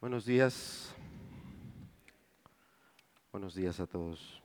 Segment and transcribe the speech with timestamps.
[0.00, 0.94] Buenos días.
[3.30, 4.40] Buenos días a todos.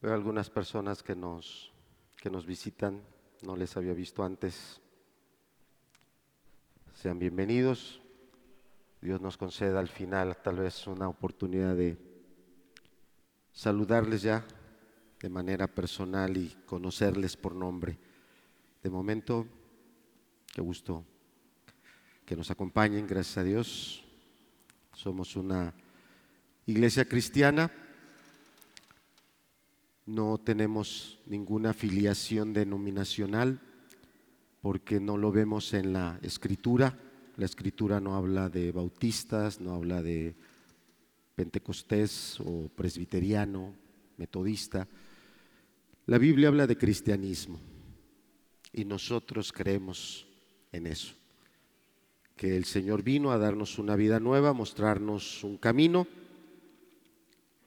[0.00, 1.72] Veo algunas personas que nos,
[2.16, 3.02] que nos visitan,
[3.42, 4.80] no les había visto antes.
[6.96, 8.00] Sean bienvenidos.
[9.02, 11.98] Dios nos conceda al final tal vez una oportunidad de
[13.52, 14.46] saludarles ya
[15.20, 17.98] de manera personal y conocerles por nombre.
[18.82, 19.46] De momento,
[20.54, 21.04] qué gusto
[22.24, 24.02] que nos acompañen, gracias a Dios.
[24.94, 25.74] Somos una
[26.64, 27.70] iglesia cristiana,
[30.06, 33.60] no tenemos ninguna afiliación denominacional
[34.66, 36.92] porque no lo vemos en la escritura.
[37.36, 40.34] La escritura no habla de bautistas, no habla de
[41.36, 43.72] pentecostés o presbiteriano,
[44.16, 44.88] metodista.
[46.06, 47.60] La Biblia habla de cristianismo
[48.72, 50.26] y nosotros creemos
[50.72, 51.14] en eso.
[52.34, 56.08] Que el Señor vino a darnos una vida nueva, mostrarnos un camino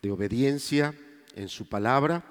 [0.01, 0.93] de obediencia
[1.33, 2.25] en su palabra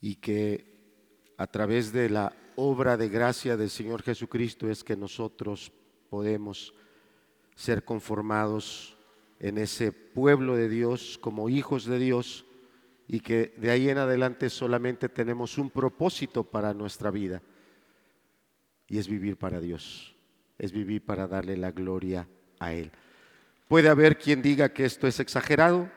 [0.00, 5.72] y que a través de la obra de gracia del Señor Jesucristo es que nosotros
[6.10, 6.74] podemos
[7.54, 8.96] ser conformados
[9.40, 12.44] en ese pueblo de Dios como hijos de Dios
[13.08, 17.42] y que de ahí en adelante solamente tenemos un propósito para nuestra vida
[18.88, 20.14] y es vivir para Dios,
[20.58, 22.28] es vivir para darle la gloria
[22.58, 22.92] a Él.
[23.68, 25.90] Puede haber quien diga que esto es exagerado,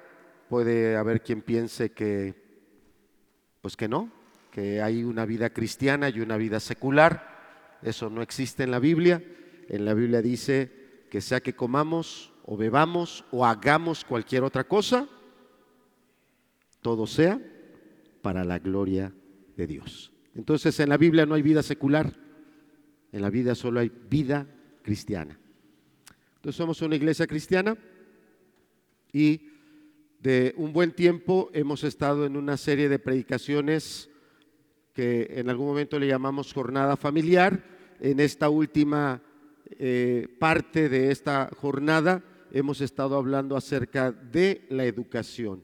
[0.50, 2.36] puede haber quien piense que,
[3.62, 4.12] pues que no,
[4.56, 7.78] que hay una vida cristiana y una vida secular.
[7.81, 9.22] Eso no existe en la Biblia.
[9.67, 15.09] En la Biblia dice que sea que comamos o bebamos o hagamos cualquier otra cosa,
[16.81, 17.38] todo sea
[18.22, 19.13] para la gloria
[19.57, 20.13] de Dios.
[20.35, 22.16] Entonces en la Biblia no hay vida secular,
[23.12, 24.47] en la vida solo hay vida
[24.84, 25.38] cristiana.
[26.35, 27.78] Entonces somos una iglesia cristiana
[29.12, 29.50] y
[30.22, 34.15] de un buen tiempo hemos estado en una serie de predicaciones
[34.95, 37.61] que en algún momento le llamamos jornada familiar.
[38.00, 39.22] En esta última
[39.78, 45.63] eh, parte de esta jornada hemos estado hablando acerca de la educación,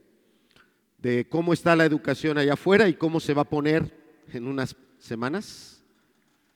[0.98, 3.98] de cómo está la educación allá afuera y cómo se va a poner
[4.34, 5.82] en unas semanas,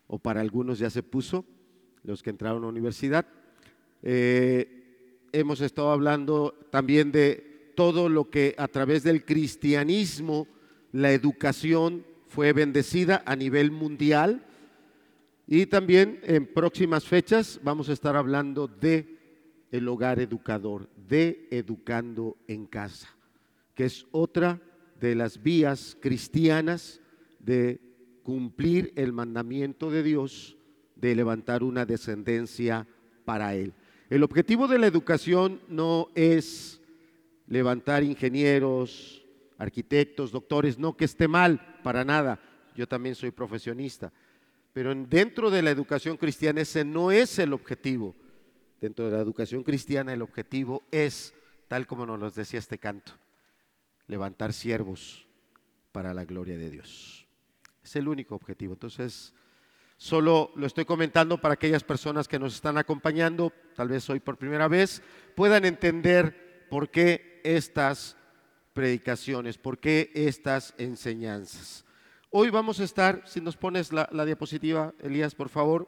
[0.08, 1.46] o para algunos ya se puso,
[2.04, 3.26] los que entraron a la universidad.
[4.04, 10.48] Eh, hemos estado hablando también de todo lo que a través del cristianismo,
[10.92, 12.06] la educación
[12.36, 14.44] fue bendecida a nivel mundial
[15.48, 19.18] y también en próximas fechas vamos a estar hablando de
[19.72, 23.08] el hogar educador, de educando en casa,
[23.74, 24.60] que es otra
[25.00, 27.00] de las vías cristianas
[27.40, 27.80] de
[28.22, 30.58] cumplir el mandamiento de Dios
[30.98, 32.86] de levantar una descendencia
[33.24, 33.72] para Él.
[34.10, 36.82] El objetivo de la educación no es
[37.48, 39.25] levantar ingenieros,
[39.58, 42.40] arquitectos, doctores, no que esté mal, para nada,
[42.76, 44.12] yo también soy profesionista,
[44.74, 48.16] pero dentro de la educación cristiana ese no es el objetivo.
[48.82, 51.34] Dentro de la educación cristiana el objetivo es,
[51.68, 53.14] tal como nos lo decía este canto,
[54.08, 55.26] levantar siervos
[55.92, 57.26] para la gloria de Dios.
[57.82, 58.74] Es el único objetivo.
[58.74, 59.34] Entonces,
[59.96, 64.38] solo lo estoy comentando para aquellas personas que nos están acompañando, tal vez hoy por
[64.38, 65.02] primera vez,
[65.36, 68.18] puedan entender por qué estas
[68.76, 71.86] predicaciones, por qué estas enseñanzas.
[72.30, 75.88] Hoy vamos a estar, si nos pones la, diapositiva, Elías, por favor,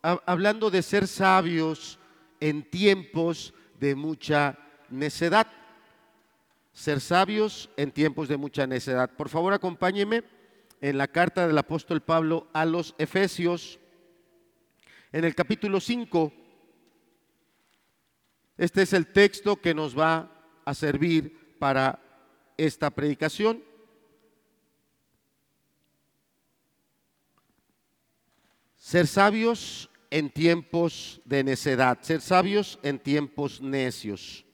[0.00, 1.98] hablando de ser sabios
[2.40, 4.58] en tiempos de mucha
[4.88, 5.46] necedad.
[6.72, 9.10] Ser sabios en tiempos de mucha necedad.
[9.10, 10.24] Por favor, acompáñeme
[10.80, 13.78] en la carta del apóstol Pablo a los Efesios,
[15.12, 16.32] en el capítulo 5.
[18.56, 20.30] Este es el texto que nos va
[20.64, 22.03] a servir para
[22.56, 23.62] esta predicación.
[28.76, 34.44] Ser sabios en tiempos de necedad, ser sabios en tiempos necios.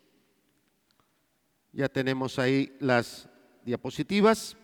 [1.73, 3.29] Ya tenemos ahí las
[3.65, 4.57] diapositivas.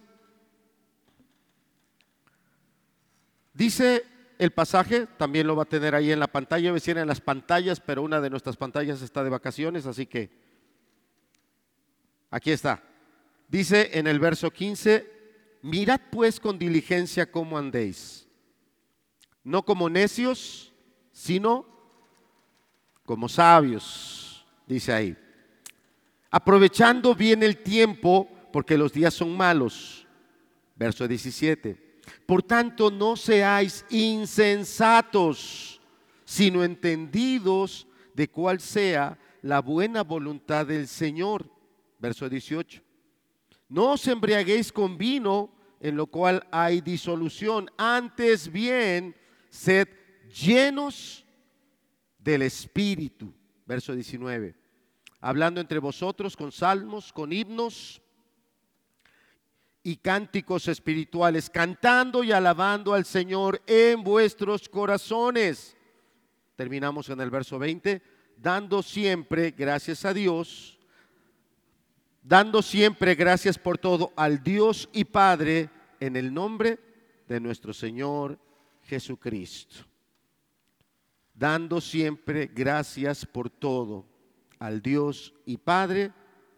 [3.52, 4.04] Dice
[4.38, 7.80] el pasaje, también lo va a tener ahí en la pantalla, decir en las pantallas,
[7.80, 10.30] pero una de nuestras pantallas está de vacaciones, así que
[12.30, 12.82] aquí está.
[13.48, 15.10] Dice en el verso 15,
[15.62, 18.26] mirad pues con diligencia cómo andéis,
[19.44, 20.72] no como necios,
[21.12, 21.66] sino
[23.04, 25.16] como sabios, dice ahí.
[26.30, 30.06] Aprovechando bien el tiempo, porque los días son malos.
[30.74, 32.00] Verso 17.
[32.26, 35.80] Por tanto, no seáis insensatos,
[36.24, 41.48] sino entendidos de cuál sea la buena voluntad del Señor.
[41.98, 42.82] Verso 18.
[43.68, 47.70] No os embriaguéis con vino, en lo cual hay disolución.
[47.76, 49.14] Antes bien,
[49.50, 49.88] sed
[50.28, 51.24] llenos
[52.18, 53.32] del Espíritu.
[53.64, 54.54] Verso 19.
[55.20, 58.00] Hablando entre vosotros con salmos, con himnos
[59.82, 65.76] y cánticos espirituales, cantando y alabando al Señor en vuestros corazones.
[66.56, 68.02] Terminamos en el verso 20,
[68.36, 70.75] dando siempre gracias a Dios,
[72.26, 75.70] dando siempre gracias por todo al Dios y Padre
[76.00, 76.80] en el nombre
[77.28, 78.38] de nuestro Señor
[78.82, 79.84] Jesucristo.
[81.32, 84.06] Dando siempre gracias por todo
[84.58, 86.12] al Dios y Padre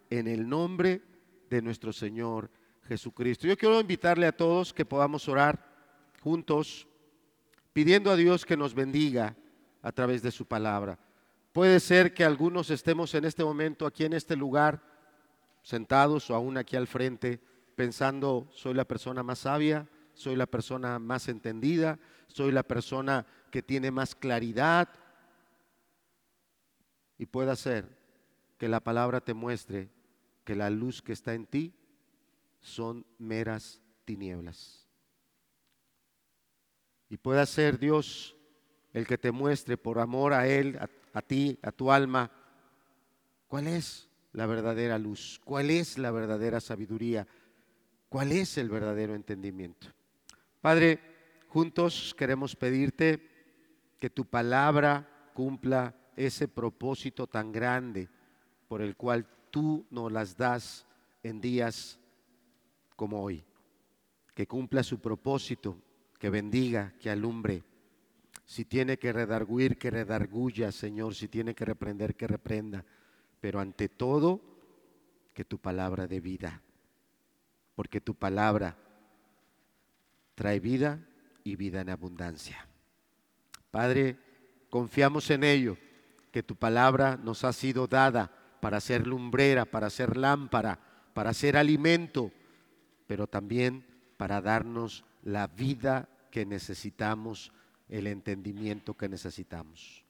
[0.09, 1.03] en el nombre
[1.51, 2.49] de nuestro Señor
[2.87, 3.45] Jesucristo.
[3.45, 5.69] Yo quiero invitarle a todos que podamos orar
[6.21, 6.87] juntos,
[7.73, 9.35] pidiendo a Dios que nos bendiga
[9.83, 10.97] a través de su palabra.
[11.51, 14.81] Puede ser que algunos estemos en este momento aquí en este lugar,
[15.61, 17.39] sentados o aún aquí al frente,
[17.75, 23.61] pensando, soy la persona más sabia, soy la persona más entendida, soy la persona que
[23.61, 24.89] tiene más claridad.
[27.17, 27.97] Y puede ser
[28.57, 29.89] que la palabra te muestre
[30.43, 31.73] que la luz que está en ti
[32.59, 34.87] son meras tinieblas.
[37.07, 38.35] Y pueda ser Dios
[38.91, 40.77] el que te muestre por amor a Él,
[41.13, 42.31] a, ti, a tu alma,
[43.47, 47.27] cuál es la verdadera luz, cuál es la verdadera sabiduría,
[48.09, 49.87] cuál es el verdadero entendimiento.
[50.61, 50.99] Padre,
[51.47, 53.27] juntos queremos pedirte
[53.99, 58.09] que tu palabra cumpla ese propósito tan grande
[58.67, 60.85] por el cual tú nos las das
[61.23, 61.99] en días
[62.95, 63.43] como hoy.
[64.33, 65.81] Que cumpla su propósito,
[66.17, 67.63] que bendiga, que alumbre.
[68.45, 71.15] Si tiene que redarguir, que redarguya, Señor.
[71.15, 72.85] Si tiene que reprender, que reprenda.
[73.39, 74.41] Pero ante todo,
[75.33, 76.61] que tu palabra dé vida.
[77.75, 78.77] Porque tu palabra
[80.35, 80.99] trae vida
[81.43, 82.67] y vida en abundancia.
[83.71, 84.17] Padre,
[84.69, 85.77] confiamos en ello,
[86.31, 88.31] que tu palabra nos ha sido dada
[88.61, 90.79] para ser lumbrera, para ser lámpara,
[91.13, 92.31] para ser alimento
[93.09, 93.87] pero también
[94.17, 97.51] para darnos la vida que necesitamos,
[97.87, 100.05] el entendimiento que necesitamos.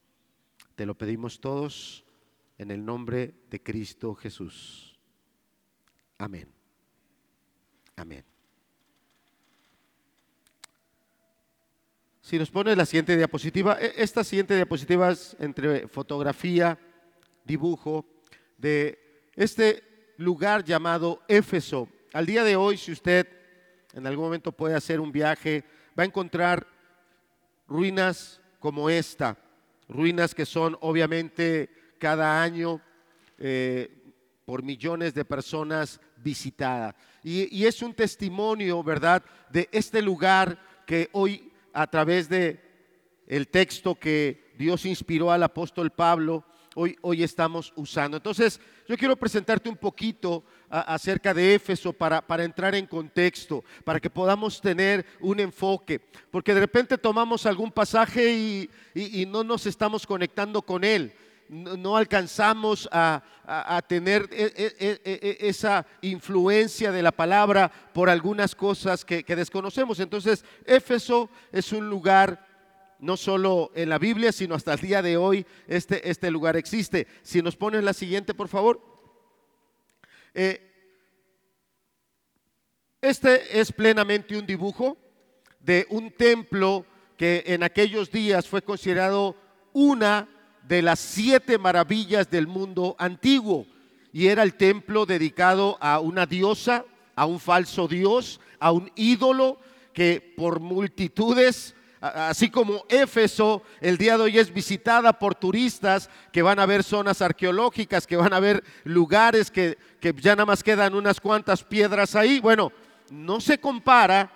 [0.74, 2.04] Te lo pedimos todos
[2.60, 4.94] en el nombre de Cristo Jesús.
[6.18, 6.46] Amén.
[7.96, 8.22] Amén.
[12.20, 16.78] Si nos pones la siguiente diapositiva, e, esta siguiente diapositiva es entre fotografía,
[17.46, 18.04] dibujo
[18.58, 23.26] de este lugar llamado Éfeso al día de hoy, si usted
[23.94, 25.64] en algún momento puede hacer un viaje,
[25.98, 26.66] va a encontrar
[27.66, 29.38] ruinas como esta,
[29.88, 32.80] ruinas que son obviamente cada año
[33.38, 33.88] eh,
[34.44, 36.96] por millones de personas visitadas.
[37.22, 42.60] Y, es un testimonio, ¿verdad?, de este lugar que hoy a través de
[43.28, 48.16] el texto que Dios inspiró al apóstol Pablo, hoy, hoy estamos usando.
[48.16, 54.00] Entonces, yo quiero presentarte un poquito acerca de Éfeso para, para entrar en contexto, para
[54.00, 60.06] que podamos tener un enfoque, porque de repente tomamos algún pasaje y, no nos estamos
[60.06, 61.12] conectando con él
[61.50, 68.54] no alcanzamos a, a, tener e, e, e, esa influencia de la palabra por algunas
[68.54, 69.98] cosas que, que, desconocemos.
[69.98, 72.46] Entonces, Éfeso es un lugar
[73.00, 77.08] no solo en la Biblia, sino hasta el día de hoy este, este lugar existe.
[77.22, 78.80] Si nos ponen la siguiente, por favor.
[80.32, 80.66] Eh,
[83.00, 84.96] este es plenamente un dibujo
[85.58, 89.34] de un templo que en aquellos días fue considerado
[89.72, 90.28] una
[90.70, 93.66] de las siete maravillas del mundo antiguo
[94.12, 96.84] y era el templo dedicado a una diosa,
[97.16, 99.58] a un falso dios, a un ídolo
[99.92, 106.40] que por multitudes Así como Éfeso el día de hoy es visitada por turistas que
[106.40, 110.94] van a ver zonas arqueológicas, que van a ver lugares que, ya nada más quedan
[110.94, 112.40] unas cuantas piedras ahí.
[112.40, 112.72] Bueno,
[113.10, 114.30] no se compara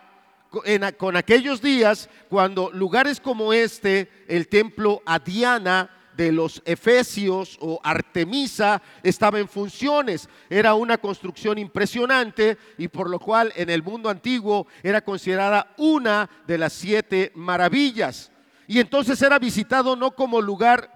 [0.99, 7.81] con aquellos días cuando lugares como este, el templo a Diana, de los Efesios o
[7.83, 10.29] Artemisa estaba en funciones.
[10.49, 16.29] Era una construcción impresionante y por lo cual en el mundo antiguo era considerada una
[16.47, 18.31] de las siete maravillas.
[18.67, 20.91] Y entonces era visitado no como lugar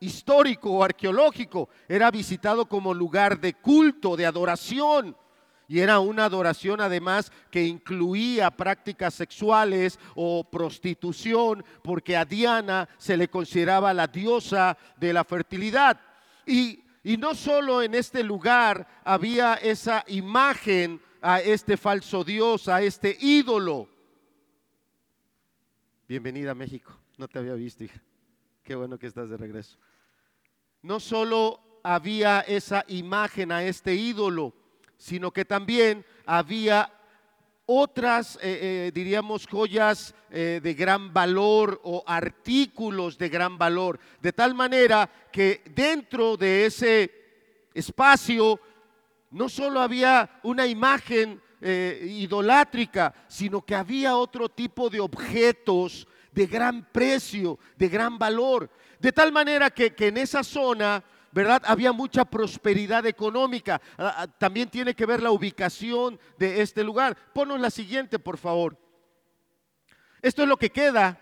[0.00, 5.16] histórico o arqueológico, era visitado como lugar de culto, de adoración.
[5.70, 13.18] Y era una adoración además que incluía prácticas sexuales o prostitución, porque a Diana se
[13.18, 16.00] le consideraba la diosa de la fertilidad.
[16.46, 22.80] Y, y no solo en este lugar había esa imagen a este falso dios, a
[22.80, 23.90] este ídolo.
[26.08, 28.02] Bienvenida a México, no te había visto, hija.
[28.62, 29.76] Qué bueno que estás de regreso.
[30.80, 34.54] No solo había esa imagen a este ídolo,
[34.98, 36.92] sino que también había
[37.70, 44.32] otras, eh, eh, diríamos, joyas eh, de gran valor o artículos de gran valor, de
[44.32, 47.10] tal manera que dentro de ese
[47.74, 48.58] espacio
[49.30, 56.84] no solo había una imagen idolátrica, sino que había otro tipo de objetos de gran
[56.92, 61.62] precio, de gran valor, de tal manera que, que en esa zona ¿verdad?
[61.66, 63.80] Había mucha prosperidad económica.
[63.96, 67.16] Ah, ah, también tiene que ver la ubicación de este lugar.
[67.32, 68.76] Ponos la siguiente, por favor.
[70.22, 71.18] Esto es lo que queda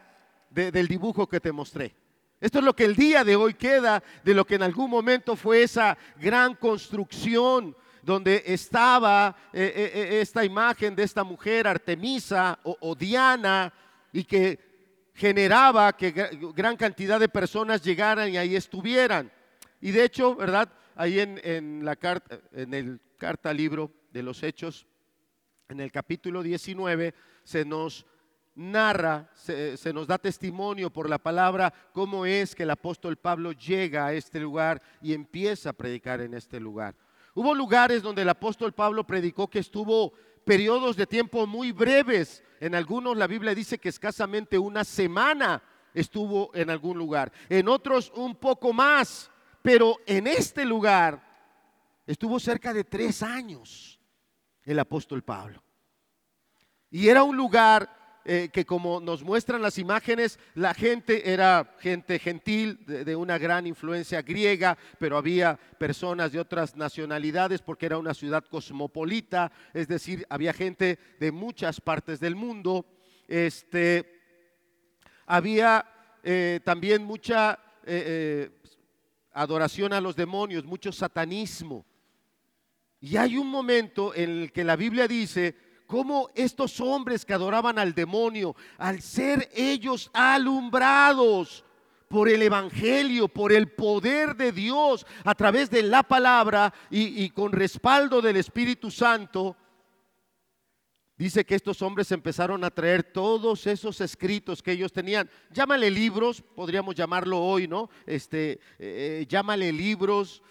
[0.50, 1.94] del dibujo que te mostré.
[2.40, 5.36] Esto es lo que el día de hoy queda de lo que en algún momento
[5.36, 12.58] fue esa gran construcción donde estaba eh, eh, eh, esta imagen de esta mujer Artemisa
[12.62, 13.72] o Diana
[14.12, 16.12] y que generaba que
[16.54, 19.32] gran cantidad de personas llegaran y ahí estuvieran.
[19.80, 20.72] Y de hecho, ¿verdad?
[20.94, 24.86] Ahí en, la carta, en el carta libro de los Hechos,
[25.68, 27.14] en el capítulo 19,
[27.44, 28.06] se nos
[28.54, 33.52] narra, se, se, nos da testimonio por la palabra cómo es que el apóstol Pablo
[33.52, 36.94] llega a este lugar y empieza a predicar en este lugar.
[37.34, 40.14] Hubo lugares donde el apóstol Pablo predicó que estuvo
[40.46, 42.42] periodos de tiempo muy breves.
[42.60, 47.30] En algunos la Biblia dice que escasamente una semana estuvo en algún lugar.
[47.50, 49.30] En otros un poco más.
[49.66, 51.20] Pero en este lugar
[52.06, 53.98] estuvo cerca de tres años
[54.62, 55.60] el apóstol Pablo.
[56.88, 62.20] Y era un lugar eh, que como nos muestran las imágenes, la gente era gente
[62.20, 68.14] gentil, de, una gran influencia griega, pero había personas de otras nacionalidades porque era una
[68.14, 72.86] ciudad cosmopolita, es decir, había gente de muchas partes del mundo.
[73.26, 74.22] Este,
[75.26, 75.84] había
[76.22, 77.58] eh, también mucha
[77.88, 78.50] eh,
[79.36, 81.84] adoración a los demonios, mucho satanismo.
[83.00, 85.54] Y hay un momento en el que la Biblia dice
[85.86, 91.64] cómo estos hombres que adoraban al demonio, al ser ellos alumbrados
[92.08, 97.30] por el Evangelio, por el poder de Dios a través de la palabra y, y
[97.30, 99.54] con respaldo del Espíritu Santo,
[101.18, 105.30] Dice que estos hombres empezaron a traer todos esos escritos que ellos tenían.
[105.50, 107.88] Llámale libros, podríamos llamarlo hoy, ¿no?
[108.04, 110.42] Este, eh, eh, llámale libros.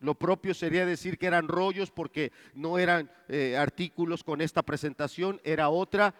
[0.00, 5.40] Lo propio sería decir que eran rollos porque no eran eh, artículos con esta presentación,
[5.44, 6.14] era otra.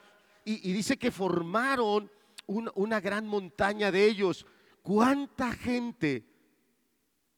[0.45, 2.11] Y, dice que formaron
[2.47, 4.47] una gran montaña de ellos.
[4.81, 6.25] ¿Cuánta gente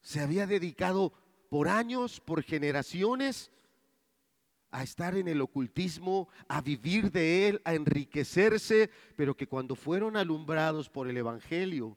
[0.01, 1.13] se había dedicado
[1.51, 3.51] por años, por generaciones?
[4.75, 10.17] A estar en el ocultismo, a vivir de él, a enriquecerse, pero que cuando fueron
[10.17, 11.97] alumbrados por el Evangelio,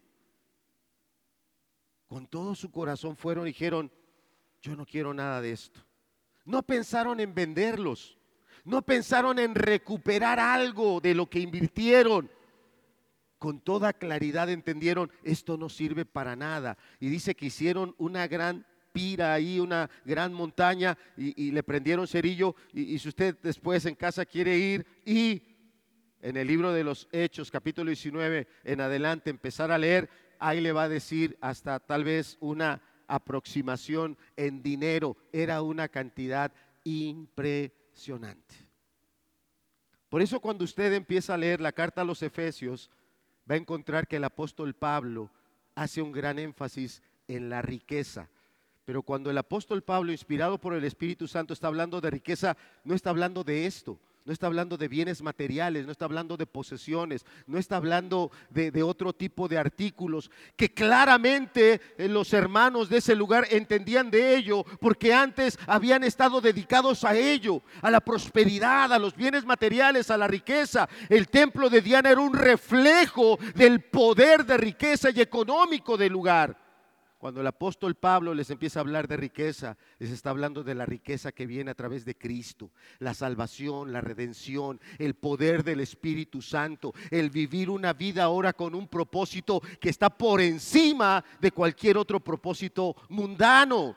[2.06, 3.92] con todo su corazón fueron y dijeron,
[4.62, 5.84] yo no quiero nada de esto.
[6.46, 8.16] No pensaron en venderlos,
[8.64, 12.30] no pensaron en recuperar algo de lo que invirtieron.
[13.40, 16.78] Con toda claridad entendieron, esto no sirve para nada.
[17.00, 18.68] Y dice que hicieron una gran
[19.22, 22.56] ahí, una gran montaña, y, le prendieron cerillo.
[22.74, 25.42] Y, si usted después en casa quiere ir y
[26.22, 30.72] en el libro de los Hechos, capítulo 19 en adelante, empezar a leer, ahí le
[30.72, 35.18] va a decir hasta tal vez una aproximación en dinero.
[35.32, 36.51] Era una cantidad
[36.84, 38.56] impresionante.
[40.10, 42.89] Por eso cuando usted empieza a leer la carta a los Efesios,
[43.50, 45.32] va a encontrar que el apóstol Pablo
[45.75, 48.30] hace un gran énfasis en la riqueza.
[48.88, 52.96] Pero cuando el apóstol Pablo, inspirado por el Espíritu Santo, está hablando de riqueza, no
[52.96, 57.25] está hablando de esto, no está hablando de bienes materiales, no está hablando de posesiones,
[57.48, 63.13] no está hablando de, otro tipo de artículos, que claramente eh, los hermanos de ese
[63.13, 69.00] lugar entendían de ello, porque antes habían estado dedicados a ello, a la prosperidad, a
[69.00, 70.88] los bienes materiales, a la riqueza.
[71.10, 76.67] El templo de Diana era un reflejo del poder de riqueza y económico del lugar.
[77.18, 80.86] Cuando el apóstol Pablo les empieza a hablar de riqueza, les está hablando de la
[80.86, 86.42] riqueza que viene a través de Cristo, la salvación, la redención, el poder del Espíritu
[86.42, 91.98] Santo, el vivir una vida ahora con un propósito que está por encima de cualquier
[91.98, 93.96] otro propósito mundano.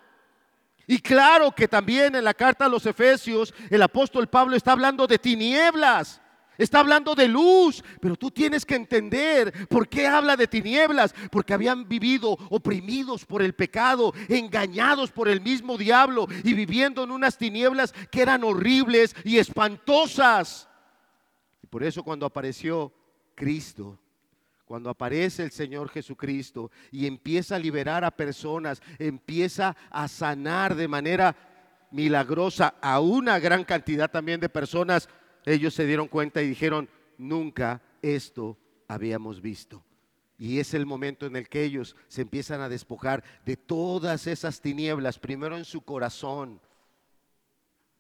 [0.87, 5.07] Y claro que también en la carta a los Efesios el apóstol Pablo está hablando
[5.07, 6.21] de tinieblas.
[6.61, 11.55] Está hablando de luz, pero tú tienes que entender por qué habla de tinieblas, porque
[11.55, 17.39] habían vivido oprimidos por el pecado, engañados por el mismo diablo y viviendo en unas
[17.39, 20.69] tinieblas que eran horribles y espantosas.
[21.63, 22.93] Y por eso cuando apareció
[23.35, 23.99] Cristo,
[24.67, 30.89] cuando aparece el Señor Jesucristo y empieza a liberar a personas, empieza a sanar de
[30.89, 31.35] manera
[31.91, 35.09] milagrosa a una gran cantidad también de personas,
[35.45, 39.85] ellos se dieron cuenta y dijeron, nunca esto habíamos visto.
[40.39, 44.61] Y es el momento en el que ellos se empiezan a despojar de todas esas
[44.61, 46.61] tinieblas, primero en su corazón,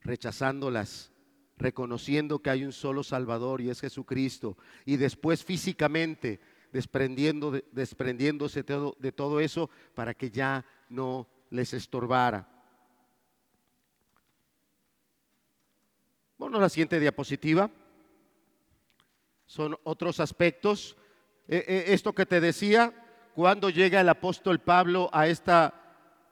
[0.01, 1.13] rechazándolas,
[1.59, 4.57] reconociendo que hay un solo Salvador y es Jesucristo,
[4.87, 6.41] y después físicamente
[6.73, 12.49] desprendiendo, desprendiéndose de todo eso para que ya no les estorbara.
[16.41, 17.71] Bueno, la siguiente diapositiva.
[19.45, 20.97] Son otros aspectos.
[21.47, 22.95] E, e, esto que te decía,
[23.35, 25.75] cuando llega el apóstol Pablo a esta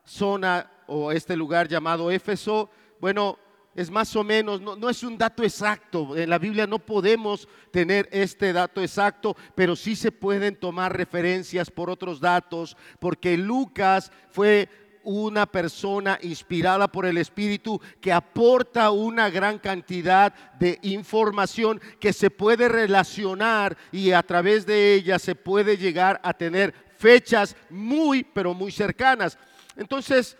[0.06, 3.38] zona o este lugar llamado Éfeso, bueno,
[3.74, 6.16] es más o menos, no, no, es un dato exacto.
[6.16, 11.70] En la Biblia no podemos tener este dato exacto, pero sí se pueden tomar referencias
[11.70, 14.70] por otros datos, porque Lucas fue
[15.10, 22.28] una persona inspirada por el Espíritu que aporta una gran cantidad de información que se
[22.28, 28.52] puede relacionar y a través de ella se puede llegar a tener fechas muy, pero
[28.52, 29.38] muy cercanas.
[29.78, 30.36] Entonces,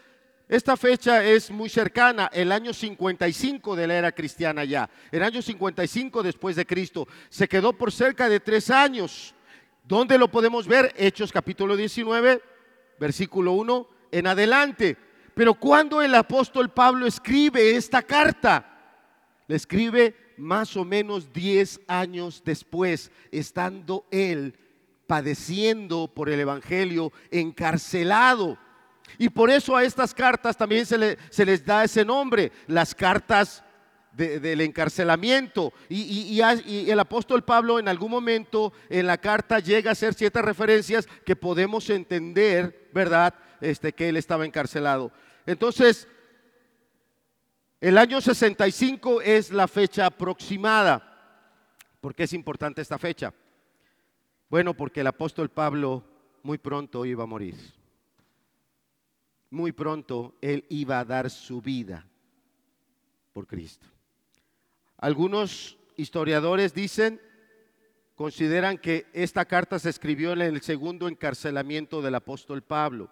[0.51, 5.41] esta fecha es muy cercana, el año 55 de la era cristiana ya, el año
[5.41, 7.09] 55 después de Cristo.
[7.31, 9.35] Se quedó por cerca de tres años.
[9.83, 10.93] ¿Dónde lo podemos ver?
[10.99, 12.43] Hechos capítulo 19,
[12.99, 14.97] versículo 1 en adelante.
[15.35, 18.65] Pero cuando el apóstol Pablo escribe esta carta,
[19.47, 24.55] le escribe más o menos 10 años después, estando él
[25.07, 28.59] padeciendo por el Evangelio, encarcelado.
[29.17, 33.65] Y por eso a estas cartas también se, se les da ese nombre, las cartas
[34.13, 35.73] del encarcelamiento.
[35.89, 40.45] Y, y, el apóstol Pablo en algún momento en la carta llega a hacer ciertas
[40.45, 43.35] referencias que podemos entender, ¿verdad?
[43.61, 45.13] Este, que él estaba encarcelado.
[45.47, 46.07] Entonces,
[47.81, 51.05] el año 65 es la fecha aproximada.
[52.01, 53.33] ¿Por qué es importante esta fecha?
[54.49, 56.05] Bueno, porque el apóstol Pablo
[56.43, 57.55] muy pronto iba a morir.
[59.51, 62.07] Muy pronto él iba a dar su vida
[63.33, 63.87] por Cristo.
[64.97, 67.21] Algunos historiadores dicen,
[68.15, 73.11] consideran que esta carta se escribió en el segundo encarcelamiento del apóstol Pablo.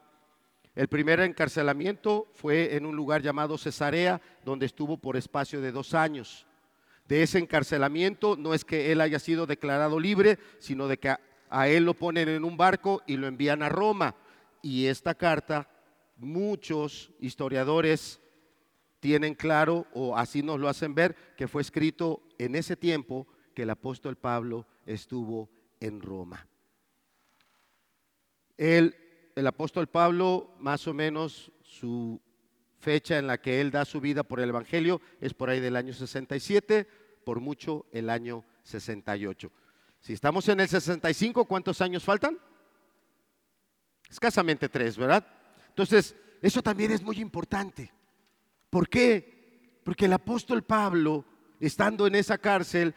[0.77, 5.95] El primer encarcelamiento fue en un lugar llamado Cesarea, donde estuvo por espacio de dos
[5.95, 6.47] años.
[7.09, 11.17] De ese encarcelamiento no es que él haya sido declarado libre, sino de que
[11.49, 14.17] a, él lo ponen en un barco y lo envían a Roma.
[14.61, 15.67] Y esta carta,
[16.19, 18.21] muchos historiadores
[19.01, 23.62] tienen claro, o así nos lo hacen ver, que fue escrito en ese tiempo que
[23.62, 25.49] el apóstol Pablo estuvo
[25.81, 26.47] en Roma.
[28.59, 28.95] Él
[29.37, 32.20] el apóstol Pablo, más o menos su
[32.79, 35.77] fecha en la que él da su vida por el Evangelio es por ahí del
[35.77, 36.88] año 67,
[37.22, 39.53] por mucho el año 68.
[40.01, 42.38] Si estamos en el 65, ¿cuántos años faltan?
[44.09, 45.27] Escasamente tres, ¿verdad?
[45.68, 47.92] Entonces, eso también es muy importante.
[48.70, 49.81] ¿Por qué?
[49.85, 51.27] Porque el apóstol Pablo,
[51.61, 52.94] estando en esa cárcel,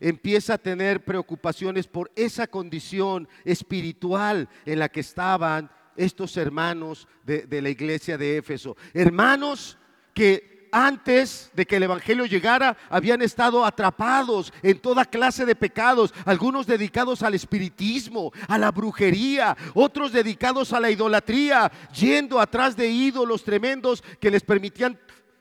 [0.00, 7.60] empieza a tener preocupaciones por esa condición espiritual en la que estaban estos hermanos de,
[7.60, 8.76] la iglesia de Éfeso.
[8.94, 9.76] Hermanos
[10.14, 16.12] que antes de que el Evangelio llegara habían estado atrapados en toda clase de pecados,
[16.24, 22.88] algunos dedicados al espiritismo, a la brujería, otros dedicados a la idolatría, yendo atrás de
[22.88, 24.98] ídolos tremendos que les permitían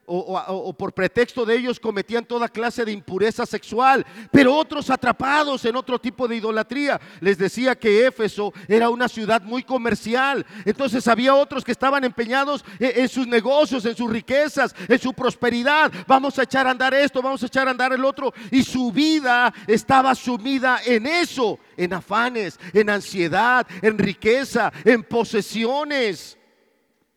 [0.09, 5.75] o, por pretexto de ellos cometían toda clase de impureza sexual, pero otros atrapados en
[5.75, 6.99] otro tipo de idolatría.
[7.19, 12.63] Les decía que Éfeso era una ciudad muy comercial, entonces había otros que estaban empeñados
[12.79, 15.91] en, en sus negocios, en sus riquezas, en su prosperidad.
[16.07, 18.91] Vamos a echar a andar esto, vamos a echar a andar el otro, y su
[18.91, 26.37] vida estaba sumida en eso, en afanes, en ansiedad, en riqueza, en posesiones.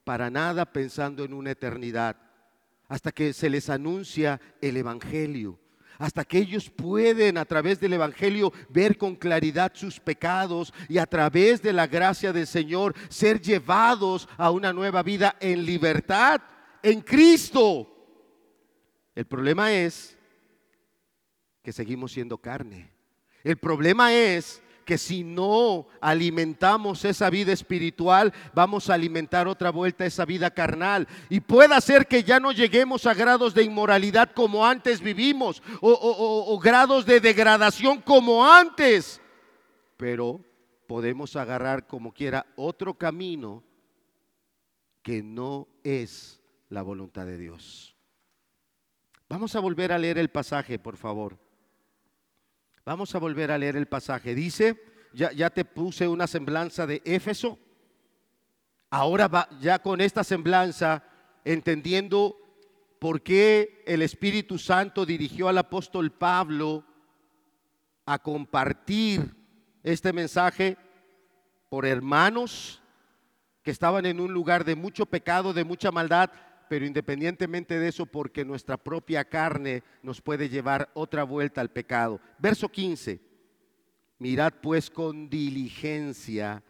[0.05, 2.17] para nada pensando en una eternidad,
[2.91, 5.61] hasta que se les anuncia el Evangelio,
[5.97, 11.07] hasta que ellos pueden a través del Evangelio ver con claridad sus pecados y a
[11.07, 16.43] través de la gracia del Señor ser llevados a una nueva vida en libertad
[16.83, 17.87] en Cristo.
[19.15, 20.19] El problema es
[21.63, 22.91] que seguimos siendo carne.
[23.45, 30.05] El problema es que si no alimentamos esa vida espiritual, vamos a alimentar otra vuelta
[30.05, 31.07] esa vida carnal.
[31.29, 36.59] Y puede ser que ya no lleguemos a grados de inmoralidad como antes vivimos, o,
[36.59, 39.21] grados de degradación como antes.
[39.97, 40.41] Pero
[40.87, 43.63] podemos agarrar como quiera otro camino
[45.03, 47.95] que no es la voluntad de Dios.
[49.29, 51.39] Vamos a volver a leer el pasaje, por favor.
[52.85, 54.35] Vamos a volver a leer el pasaje.
[54.35, 57.59] Dice, ya, te puse una semblanza de Éfeso.
[58.91, 61.05] Ahora va, ya con esta semblanza,
[61.45, 62.37] entendiendo
[62.99, 66.85] por qué el Espíritu Santo dirigió al apóstol Pablo
[68.07, 69.35] a compartir
[69.83, 70.77] este mensaje
[71.69, 72.83] por hermanos
[73.63, 76.31] que estaban en un lugar de mucho pecado, de mucha maldad,
[76.71, 82.21] pero independientemente de eso, porque nuestra propia carne nos puede llevar otra vuelta al pecado.
[82.39, 83.21] Verso 15,
[84.21, 86.63] mirad pues con diligencia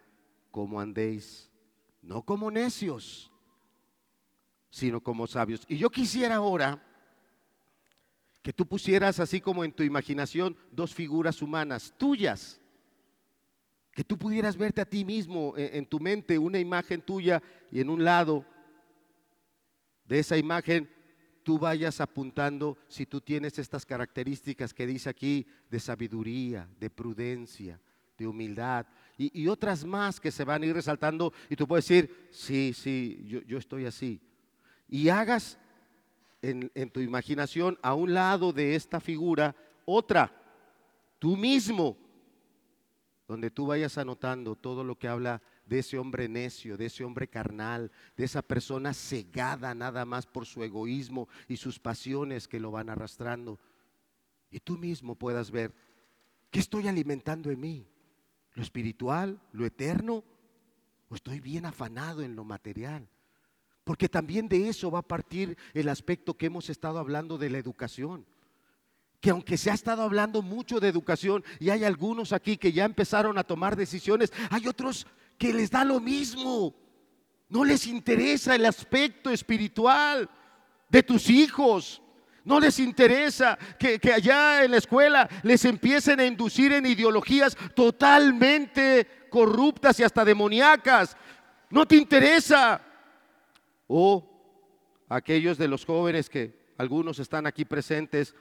[0.50, 1.50] como andéis,
[2.00, 3.30] no como necios,
[4.70, 5.66] sino como sabios.
[5.68, 6.82] Y yo quisiera ahora
[8.40, 12.58] que tú pusieras así como en tu imaginación dos figuras humanas tuyas,
[13.92, 17.80] que tú pudieras verte a ti mismo en, en tu mente, una imagen tuya y
[17.80, 18.46] en un lado
[20.11, 20.90] de esa imagen
[21.44, 27.81] tú vayas apuntando si tú tienes estas características que dice aquí de sabiduría, de prudencia,
[28.18, 32.29] de humildad y, otras más que se van a ir resaltando y tú puedes decir,
[32.33, 34.20] sí, sí, yo, yo estoy así.
[34.88, 35.59] Y hagas
[36.42, 40.33] en, en tu imaginación a un lado de esta figura otra,
[41.20, 41.96] tú mismo,
[43.29, 47.28] donde tú vayas anotando todo lo que habla de ese hombre necio, de ese hombre
[47.28, 52.72] carnal, de esa persona cegada nada más por su egoísmo y sus pasiones que lo
[52.72, 53.61] van arrastrando.
[54.50, 55.72] Y tú mismo puedas ver,
[56.50, 57.87] ¿qué estoy alimentando en mí?
[58.54, 59.40] ¿Lo espiritual?
[59.52, 60.24] ¿Lo eterno?
[61.09, 63.09] ¿O estoy bien afanado en lo material?
[63.85, 67.59] Porque también de eso va a partir el aspecto que hemos estado hablando de la
[67.59, 68.26] educación
[69.20, 72.87] que aunque se ha estado hablando mucho de educación y hay algunos aquí que ya
[72.87, 75.06] empezaron a tomar decisiones, hay otros
[75.40, 76.74] que les da lo mismo.
[77.48, 80.29] No les interesa el aspecto espiritual
[80.90, 82.03] de tus hijos.
[82.44, 89.09] No les interesa que, allá en la escuela les empiecen a inducir en ideologías totalmente
[89.31, 91.16] corruptas y hasta demoníacas.
[91.70, 92.83] No te interesa.
[93.87, 94.29] O
[95.09, 98.35] aquellos de los jóvenes que algunos están aquí presentes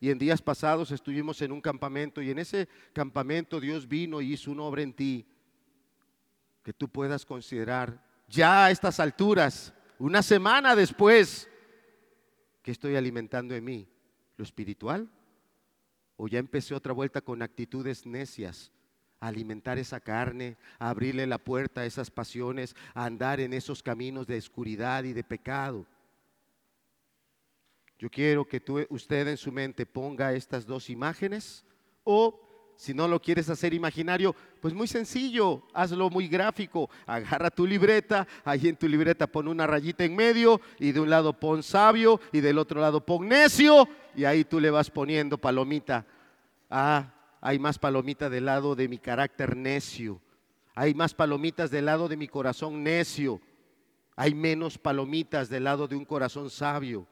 [0.00, 4.32] y en días pasados estuvimos en un campamento y en ese campamento Dios vino y
[4.32, 5.26] hizo una obra en ti
[6.62, 11.48] que tú puedas considerar ya a estas alturas, una semana después,
[12.62, 13.88] que estoy alimentando en mí?
[14.36, 15.10] ¿Lo espiritual?
[16.16, 18.72] ¿O ya empecé otra vuelta con actitudes necias?
[19.20, 23.82] A alimentar esa carne, a abrirle la puerta a esas pasiones, a andar en esos
[23.82, 25.86] caminos de oscuridad y de pecado.
[27.98, 31.66] Yo quiero que tú, usted en su mente ponga estas dos imágenes
[32.02, 32.49] o
[32.80, 36.88] si no lo quieres hacer imaginario, pues muy sencillo, hazlo muy gráfico.
[37.04, 41.10] Agarra tu libreta, ahí en tu libreta pon una rayita en medio y de un
[41.10, 45.36] lado pon sabio y del otro lado pon necio y ahí tú le vas poniendo
[45.36, 46.06] palomita.
[46.70, 47.12] Ah,
[47.42, 50.18] hay más palomita del lado de mi carácter necio.
[50.74, 53.42] Hay más palomitas del lado de mi corazón necio.
[54.16, 57.06] Hay menos palomitas del lado de un corazón sabio.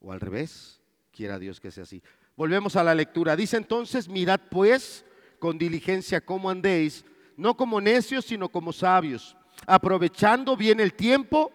[0.00, 2.00] O al revés, quiera Dios que sea así.
[2.36, 3.36] Volvemos a la lectura.
[3.36, 5.04] Dice entonces, mirad pues
[5.38, 7.04] con diligencia cómo andéis,
[7.36, 11.50] no como necios, sino como sabios, aprovechando bien el tiempo.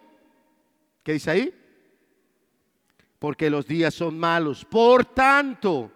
[1.02, 1.54] ¿Qué dice ahí?
[3.18, 4.64] Porque los días son malos.
[4.64, 5.90] Por tanto,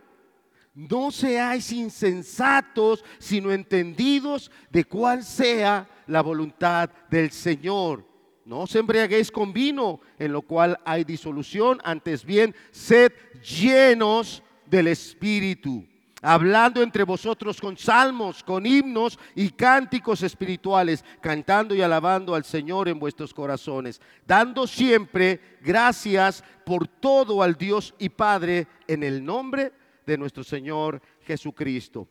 [0.74, 8.06] no seáis insensatos, sino entendidos de cuál sea la voluntad del Señor.
[8.44, 13.12] No os embriaguéis con vino, en lo cual hay disolución, antes bien, sed
[13.42, 15.84] llenos del Espíritu,
[16.22, 22.88] hablando entre vosotros con salmos, con himnos y cánticos espirituales, cantando y alabando al Señor
[22.88, 29.72] en vuestros corazones, dando siempre gracias por todo al Dios y Padre en el nombre
[30.06, 32.08] de nuestro Señor Jesucristo.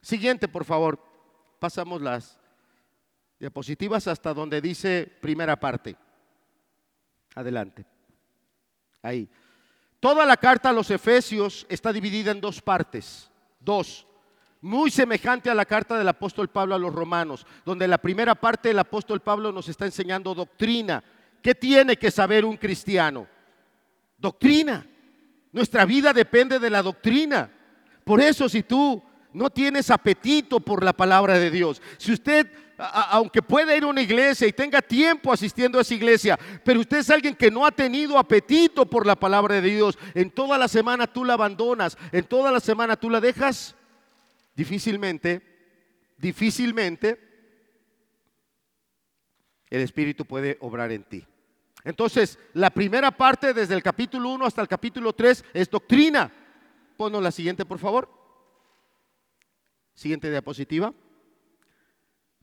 [0.00, 0.98] Siguiente, por favor.
[1.58, 2.38] Pasamos las
[3.38, 5.96] diapositivas hasta donde dice primera parte.
[7.34, 7.86] Adelante.
[9.00, 9.28] Ahí.
[10.02, 13.30] Toda la carta a los Efesios está dividida en dos partes.
[13.60, 14.04] Dos.
[14.60, 18.70] Muy semejante a la carta del apóstol Pablo a los romanos, donde la primera parte
[18.70, 21.04] del apóstol Pablo nos está enseñando doctrina.
[21.40, 23.28] ¿Qué tiene que saber un cristiano?
[24.18, 24.84] Doctrina.
[25.52, 27.48] Nuestra vida depende de la doctrina.
[28.02, 29.00] Por eso si tú
[29.32, 32.50] no tienes apetito por la palabra de Dios, si usted,
[33.10, 36.98] aunque pueda ir a una iglesia y tenga tiempo asistiendo a esa iglesia, pero usted
[36.98, 40.68] es alguien que no ha tenido apetito por la palabra de Dios, en toda la
[40.68, 43.76] semana tú la abandonas, en toda la semana tú la dejas,
[44.54, 45.42] difícilmente,
[46.18, 47.18] difícilmente
[49.70, 51.26] el Espíritu puede obrar en ti.
[51.84, 56.30] Entonces, la primera parte, desde el capítulo 1 hasta el capítulo 3, es doctrina.
[56.96, 58.08] Ponnos la siguiente, por favor.
[59.94, 60.92] Siguiente diapositiva.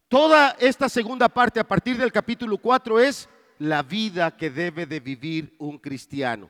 [0.09, 4.99] Toda esta segunda parte, a partir del capítulo 4, es la vida que debe de
[4.99, 6.49] vivir un cristiano.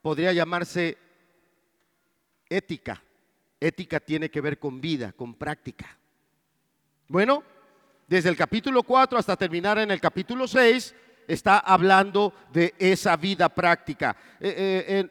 [0.00, 0.96] Podría llamarse
[2.48, 3.02] ética.
[3.60, 5.98] Ética tiene que ver con vida, con práctica.
[7.08, 7.42] Bueno,
[8.06, 10.94] desde el capítulo 4 hasta terminar en el capítulo 6,
[11.26, 14.16] está hablando de esa vida práctica.
[14.40, 15.10] Eh, eh,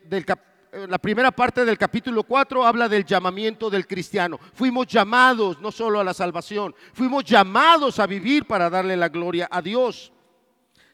[0.71, 4.39] la primera parte del capítulo 4 habla del llamamiento del cristiano.
[4.53, 9.47] Fuimos llamados no solo a la salvación, fuimos llamados a vivir para darle la gloria
[9.49, 10.12] a Dios.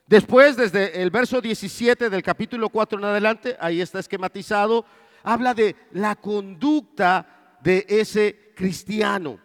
[0.05, 4.85] Después, desde el verso 17 del capítulo 4 en adelante, ahí está esquematizado,
[5.23, 9.39] habla de la conducta de ese cristiano.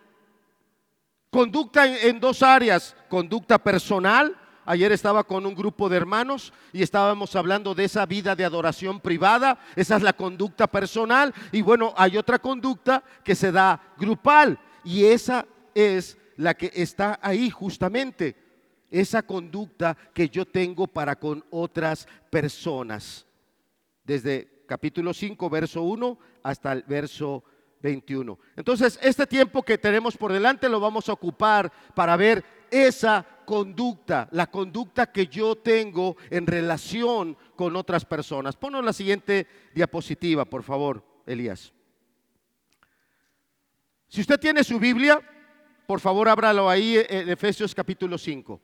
[1.30, 4.36] Conducta en dos áreas, conducta personal,
[4.70, 9.00] Ayer estaba con un grupo de hermanos y estábamos hablando de esa vida de adoración
[9.00, 9.58] privada.
[9.74, 11.32] Esa es la conducta personal.
[11.52, 14.60] Y bueno, hay otra conducta que se da grupal.
[14.84, 18.36] Y esa es la que está ahí justamente.
[18.90, 23.24] Esa conducta que yo tengo para con otras personas.
[24.04, 27.42] Desde capítulo 5, verso 1 hasta el verso
[27.80, 28.38] 21.
[28.54, 34.28] Entonces, este tiempo que tenemos por delante lo vamos a ocupar para ver esa conducta,
[34.32, 38.56] la conducta que yo tengo en relación con otras personas.
[38.56, 41.72] Ponos la siguiente diapositiva, por favor, Elías.
[44.06, 45.18] Si usted tiene su Biblia,
[45.86, 48.60] por favor, ábralo ahí en Efesios capítulo 5.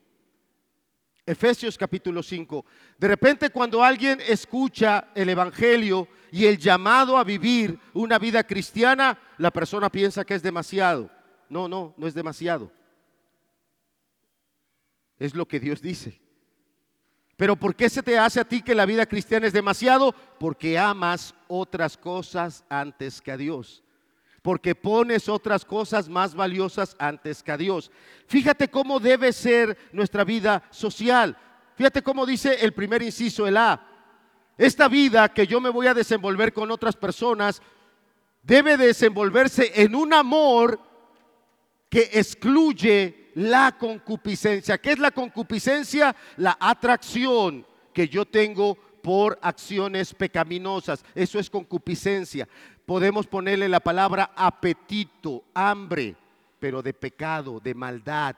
[1.25, 2.67] Efesios capítulo 5.
[2.99, 9.19] De repente cuando alguien escucha el Evangelio y el llamado a vivir una vida cristiana,
[9.39, 11.09] la persona piensa que es demasiado.
[11.49, 12.71] No, no, no es demasiado.
[15.25, 16.21] Es lo que Dios dice.
[17.39, 20.15] Pero ¿por qué se te hace a ti que la vida cristiana es demasiado?
[20.39, 23.83] Porque amas otras cosas antes que a Dios.
[24.43, 27.91] Porque pones otras cosas más valiosas antes que a Dios.
[28.27, 31.39] Fíjate cómo debe ser nuestra vida social.
[31.75, 33.83] Fíjate cómo dice el primer inciso, el A.
[34.59, 37.63] Esta vida que yo me voy a desenvolver con otras personas
[38.43, 40.79] debe desenvolverse en un amor
[41.89, 44.79] que excluye la concupiscencia.
[44.79, 46.15] ¿Qué es la concupiscencia?
[46.37, 51.05] La atracción que yo tengo por acciones pecaminosas.
[51.15, 52.49] Eso es concupiscencia.
[52.87, 56.17] Podemos ponerle la palabra apetito, hambre,
[56.59, 58.37] pero de pecado, de maldad,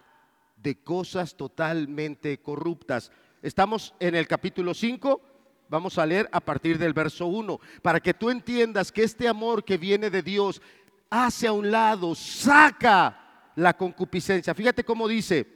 [0.56, 3.12] de cosas totalmente corruptas.
[3.42, 5.20] Estamos en el capítulo 5.
[5.68, 9.64] Vamos a leer a partir del verso 1, para que tú entiendas que este amor
[9.64, 10.62] que viene de Dios
[11.10, 13.25] hace a un lado, saca
[13.56, 14.54] la concupiscencia.
[14.54, 15.46] Fíjate cómo dice,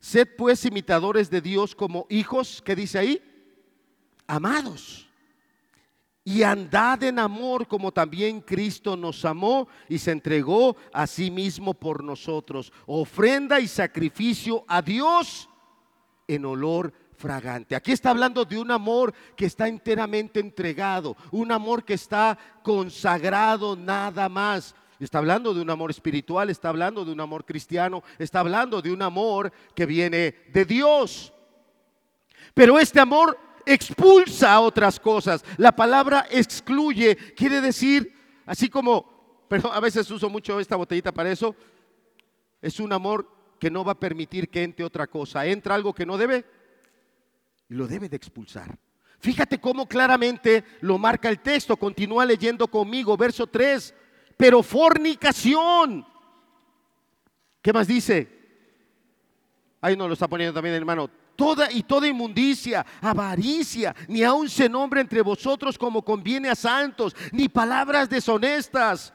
[0.00, 3.22] sed pues imitadores de Dios como hijos, ¿qué dice ahí?
[4.26, 5.04] Amados.
[6.24, 11.74] Y andad en amor como también Cristo nos amó y se entregó a sí mismo
[11.74, 12.72] por nosotros.
[12.86, 15.48] Ofrenda y sacrificio a Dios
[16.26, 17.74] en olor fragante.
[17.74, 23.74] Aquí está hablando de un amor que está enteramente entregado, un amor que está consagrado
[23.74, 24.74] nada más.
[25.00, 28.90] Está hablando de un amor espiritual, está hablando de un amor cristiano, está hablando de
[28.90, 31.32] un amor que viene de Dios.
[32.52, 35.44] Pero este amor expulsa otras cosas.
[35.56, 38.12] La palabra excluye quiere decir,
[38.44, 41.54] así como, pero a veces uso mucho esta botellita para eso,
[42.60, 43.30] es un amor
[43.60, 45.46] que no va a permitir que entre otra cosa.
[45.46, 46.44] Entra algo que no debe
[47.68, 48.76] y lo debe de expulsar.
[49.20, 51.76] Fíjate cómo claramente lo marca el texto.
[51.76, 53.94] Continúa leyendo conmigo, verso 3
[54.38, 56.06] pero fornicación.
[57.60, 58.26] ¿Qué más dice?
[59.82, 61.10] Ahí nos lo está poniendo también hermano.
[61.36, 67.14] Toda y toda inmundicia, avaricia, ni aun se nombre entre vosotros como conviene a santos,
[67.30, 69.12] ni palabras deshonestas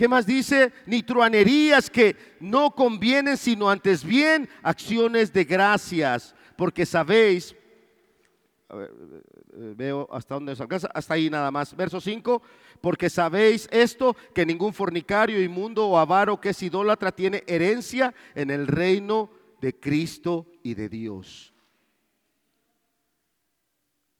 [0.00, 0.72] ¿Qué más dice?
[0.86, 7.54] Ni truanerías que no convienen, sino antes bien acciones de gracias, porque sabéis,
[8.70, 8.88] eh,
[9.76, 11.76] veo hasta dónde se alcanza, hasta ahí nada más.
[11.76, 12.42] Verso 5,
[12.80, 18.50] porque sabéis esto, que ningún fornicario, inmundo o avaro que es idólatra tiene herencia en
[18.50, 21.54] el reino de Cristo y de Dios.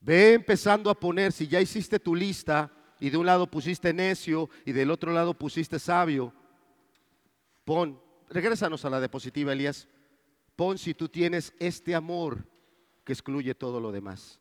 [0.00, 4.48] Ve empezando a poner, si ya hiciste tu lista y de un lado pusiste necio
[4.64, 6.32] y del otro lado pusiste sabio,
[7.64, 8.00] pon,
[8.30, 9.88] regrésanos a la diapositiva, Elías,
[10.56, 12.46] pon si tú tienes este amor
[13.04, 14.39] que excluye todo lo demás,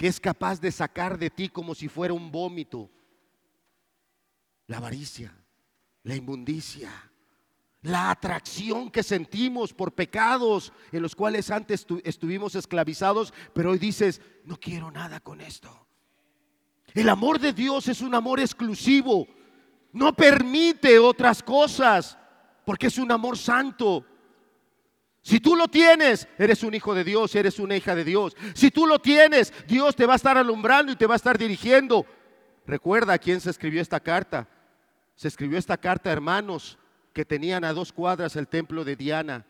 [0.00, 2.90] que es capaz de sacar de ti como si fuera un vómito,
[4.66, 5.30] la avaricia,
[6.04, 6.90] la inmundicia,
[7.82, 14.22] la atracción que sentimos por pecados en los cuales antes estuvimos esclavizados, pero hoy dices,
[14.46, 15.86] no quiero nada con esto.
[16.94, 19.28] El amor de Dios es un amor exclusivo,
[19.92, 22.16] no permite otras cosas,
[22.64, 24.06] porque es un amor santo.
[25.22, 28.36] Si tú lo tienes, eres un hijo de Dios, eres una hija de Dios.
[28.54, 31.36] Si tú lo tienes, Dios te va a estar alumbrando y te va a estar
[31.36, 32.06] dirigiendo.
[32.66, 34.48] Recuerda a quién se escribió esta carta.
[35.14, 36.78] Se escribió esta carta, hermanos,
[37.12, 39.44] que tenían a dos cuadras el templo de Diana,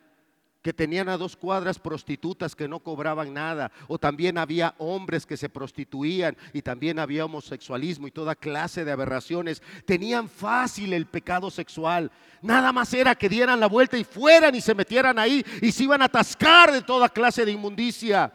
[0.62, 5.37] que tenían a dos cuadras prostitutas que no cobraban nada, o también había hombres que
[5.37, 9.62] se prostituían y también había homosexualismo y toda clase de aberraciones.
[9.87, 12.11] Tenían fácil el pecado sexual.
[12.42, 15.85] Nada más era que dieran la vuelta y fueran y se metieran ahí y se
[15.85, 18.33] iban a atascar de toda clase de inmundicia.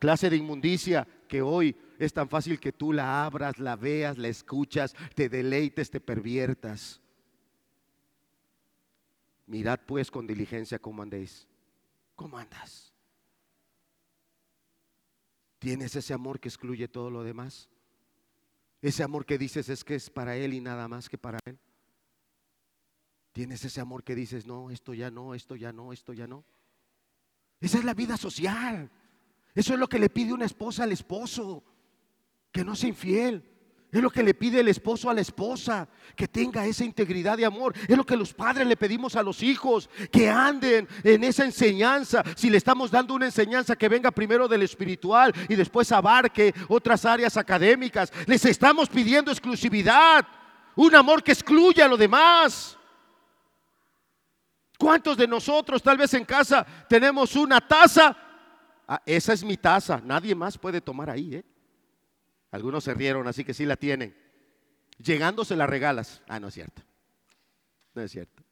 [0.00, 4.28] Clase de inmundicia que hoy es tan fácil que tú la abras, la veas, la
[4.28, 7.00] escuchas, te deleites, te perviertas.
[9.46, 11.46] Mirad pues con diligencia cómo andéis.
[12.20, 12.92] ¿Cómo andas?
[15.58, 17.70] ¿Tienes ese amor que excluye todo lo demás?
[18.82, 21.58] Ese amor que dices es que es para Él y nada más que para Él.
[23.32, 26.44] ¿Tienes ese amor que dices, no, esto ya no, esto ya no, esto ya no?
[27.58, 28.90] Esa es la vida social.
[29.54, 31.64] Eso es lo que le pide una esposa al esposo,
[32.52, 33.49] que no sea infiel.
[33.92, 37.44] Es lo que le pide el esposo a la esposa, que tenga esa integridad de
[37.44, 37.74] amor.
[37.88, 42.22] Es lo que los padres le pedimos a los hijos, que anden en esa enseñanza.
[42.36, 47.04] Si le estamos dando una enseñanza que venga primero del espiritual y después abarque otras
[47.04, 50.24] áreas académicas, les estamos pidiendo exclusividad,
[50.76, 52.78] un amor que excluya a lo demás.
[54.78, 58.16] ¿Cuántos de nosotros tal vez en casa tenemos una taza?
[58.86, 61.44] Ah, esa es mi taza, nadie más puede tomar ahí, ¿eh?
[62.50, 64.16] Algunos se rieron, así que sí la tienen.
[64.98, 66.22] Llegando se la regalas.
[66.28, 66.82] Ah, no es cierto.
[67.94, 68.42] No es cierto.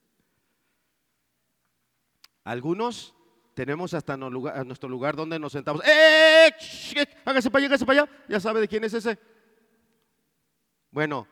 [2.44, 3.14] Algunos
[3.54, 5.82] tenemos hasta nuestro lugar donde nos sentamos.
[5.84, 6.50] ¡Eh!
[7.24, 8.12] Hágase para allá, hágase para allá.
[8.28, 9.18] Ya sabe de quién es ese.
[10.90, 11.26] Bueno,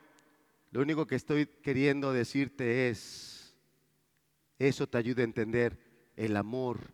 [0.71, 3.55] lo único que estoy queriendo decirte es,
[4.59, 5.79] eso te ayuda a entender
[6.15, 6.93] el amor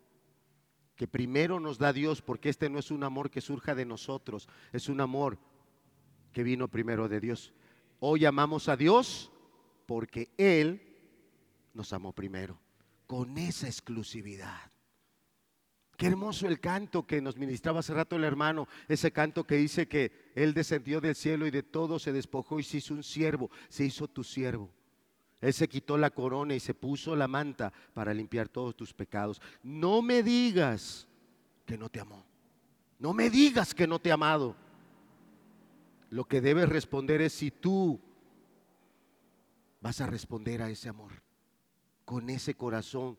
[0.96, 4.48] que primero nos da Dios, porque este no es un amor que surja de nosotros,
[4.72, 5.40] es un amor
[6.34, 7.54] que vino primero de Dios.
[8.00, 9.32] Hoy amamos a Dios
[9.86, 10.82] porque Él
[11.74, 12.60] nos amó primero,
[13.08, 14.72] con esa exclusividad.
[15.96, 19.88] Qué hermoso el canto que nos ministraba hace rato el hermano, ese canto que dice
[19.88, 23.50] que Él descendió del cielo y de todo se despojó y se hizo un siervo,
[23.70, 24.70] se hizo tu siervo.
[25.40, 29.42] Él se quitó la corona y se puso la manta para limpiar todos tus pecados.
[29.62, 31.08] No me digas
[31.66, 32.26] que no te amó.
[32.98, 34.56] No me digas que no te ha amado.
[36.14, 38.00] Lo que debes responder es si tú
[39.82, 41.12] vas a responder a ese amor
[42.06, 43.18] con ese corazón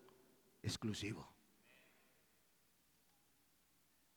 [0.62, 1.28] exclusivo.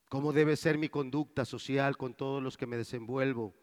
[0.09, 3.55] ¿Cómo debe ser mi conducta social con todos los que me desenvuelvo?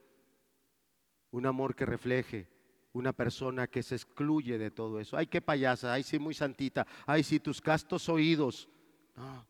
[1.31, 2.51] Un amor que refleje
[2.93, 5.17] una persona que se excluye de todo eso.
[5.17, 8.69] Ay, qué payasa, ay, sí, muy santita, ay, sí, tus castos oídos.
[9.15, 9.47] No,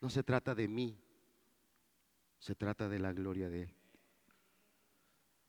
[0.00, 0.98] no se trata de mí,
[2.38, 3.79] se trata de la gloria de Él.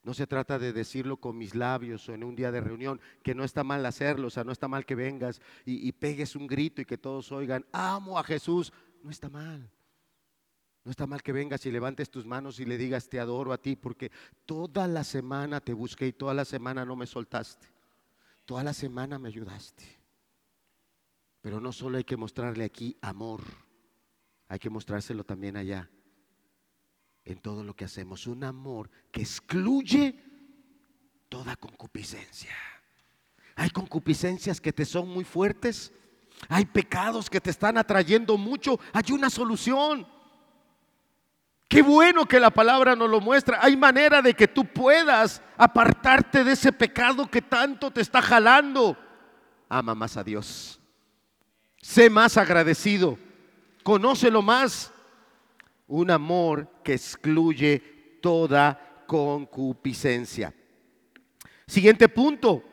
[0.04, 3.36] No se trata de decirlo con mis labios o en un día de reunión, que
[3.36, 6.82] no está mal hacerlo, o sea, no está mal que vengas y, pegues un grito
[6.82, 8.74] y que todos oigan, amo a Jesús.
[9.04, 9.70] No está mal.
[10.84, 13.60] No está mal que vengas y levantes tus manos y le digas, te adoro a
[13.60, 14.12] ti, porque
[14.46, 17.68] toda la semana te busqué y toda la semana no me soltaste.
[18.46, 19.84] Toda la semana me ayudaste.
[21.42, 23.42] Pero no solo hay que mostrarle aquí amor,
[24.48, 25.90] hay que mostrárselo también allá
[27.26, 28.28] en todo lo que hacemos.
[28.28, 30.16] Un amor que excluye
[31.30, 32.56] toda concupiscencia.
[33.56, 35.94] Hay concupiscencias que te son muy fuertes.
[36.50, 38.80] Hay pecados que te están atrayendo mucho.
[38.94, 40.08] Hay una solución.
[41.68, 43.60] Qué bueno que la palabra nos lo muestra.
[43.62, 48.98] Hay manera de que tú puedas apartarte de ese pecado que tanto te está jalando.
[49.70, 50.82] Ama más a Dios.
[51.82, 53.18] Sé más agradecido.
[53.84, 54.92] Conócelo más.
[55.92, 60.54] Un amor que excluye toda concupiscencia.
[61.68, 62.64] Siguiente punto.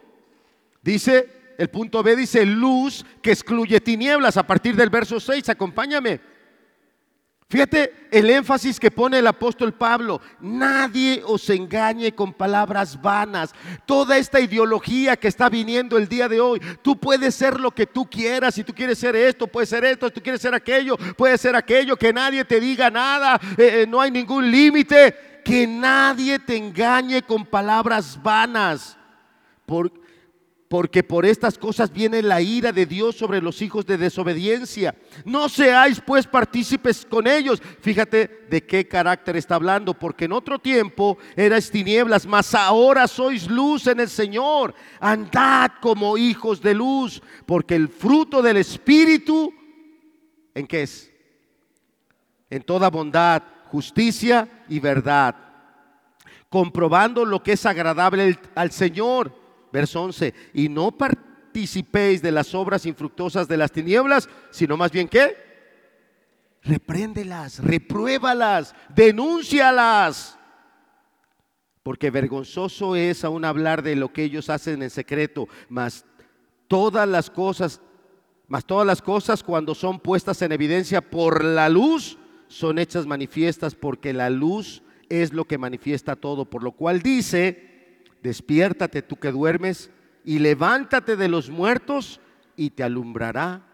[0.81, 4.37] Dice, el punto B dice luz que excluye tinieblas.
[4.37, 6.21] A partir del verso 6, acompáñame.
[7.51, 10.21] Fíjate el énfasis que pone el apóstol Pablo.
[10.39, 13.55] Nadie os engañe con palabras vanas.
[13.87, 17.87] Toda esta ideología que está viniendo el día de hoy, tú puedes ser lo que
[17.87, 18.55] tú quieras.
[18.55, 20.09] Si tú quieres ser esto, puedes ser esto.
[20.09, 21.97] Si tú quieres ser aquello, puedes ser aquello.
[21.97, 23.41] Que nadie te diga nada.
[23.57, 25.41] Eh, eh, no hay ningún límite.
[25.43, 28.99] Que nadie te engañe con palabras vanas.
[30.69, 34.95] Porque por estas cosas viene la ira de Dios sobre los hijos de desobediencia.
[35.25, 37.63] No seáis pues partícipes con ellos.
[37.81, 43.49] Fíjate de qué carácter está hablando, porque en otro tiempo erais tinieblas, mas ahora sois
[43.49, 44.75] luz en el Señor.
[45.01, 49.51] Andad como hijos de luz, porque el fruto del Espíritu,
[50.55, 51.11] ¿en qué es?
[52.51, 55.35] En toda bondad, justicia y verdad,
[56.51, 62.87] comprobando lo que es agradable al Señor verso 11, y no participéis de las obras
[62.87, 65.37] infructuosas de las tinieblas, sino más bien que
[66.63, 70.39] repréndelas, repruébalas, denúncialas.
[71.83, 76.05] Porque vergonzoso es aún hablar de lo que ellos hacen en secreto, mas
[76.67, 77.81] todas las cosas,
[78.47, 83.75] mas todas las cosas cuando son puestas en evidencia por la luz, son hechas manifiestas
[83.75, 87.78] porque la luz es lo que manifiesta todo, por lo cual dice,
[88.23, 89.91] despiértate tú que duermes
[90.25, 92.21] y levántate de los muertos
[92.57, 93.65] y te alumbrará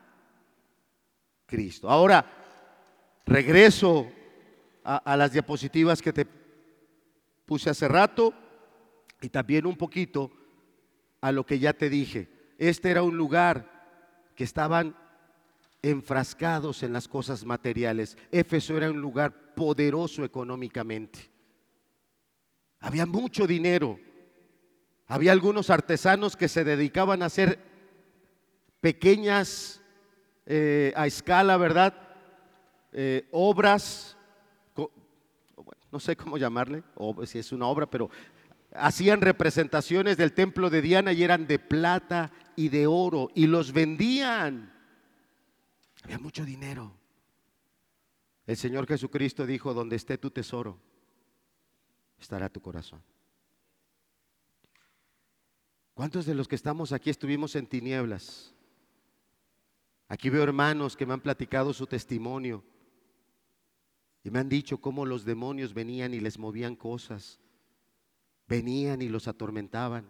[1.47, 1.90] Cristo.
[1.90, 2.24] Ahora,
[3.26, 4.11] regreso
[4.84, 6.26] a, las diapositivas que te
[7.47, 8.34] puse hace rato
[9.20, 10.30] y también un poquito
[11.20, 12.28] a lo que ya te dije.
[12.59, 13.72] Este era un lugar
[14.36, 14.95] que estaban
[15.82, 18.16] enfrascados en las cosas materiales.
[18.30, 21.30] Éfeso era un lugar poderoso económicamente.
[22.80, 23.99] Había mucho dinero,
[25.07, 27.59] había algunos artesanos que se dedicaban a hacer
[28.81, 29.81] pequeñas,
[30.47, 31.95] eh, a escala, ¿verdad?
[32.93, 34.17] Eh, obras,
[35.91, 38.11] no sé cómo llamarle, o si es una obra, pero
[38.75, 43.73] hacían representaciones del templo de Diana y eran de plata y de oro y los
[43.73, 44.73] vendían.
[46.03, 46.93] Había mucho dinero.
[48.47, 50.79] El Señor Jesucristo dijo, donde esté tu tesoro,
[52.19, 53.03] estará tu corazón.
[55.95, 58.53] ¿Cuántos de los que estamos aquí estuvimos en tinieblas?
[60.09, 62.64] Aquí veo hermanos que me han platicado su testimonio
[64.24, 67.38] y me han dicho cómo los demonios venían y les movían cosas,
[68.49, 70.05] venían y los atormentaban.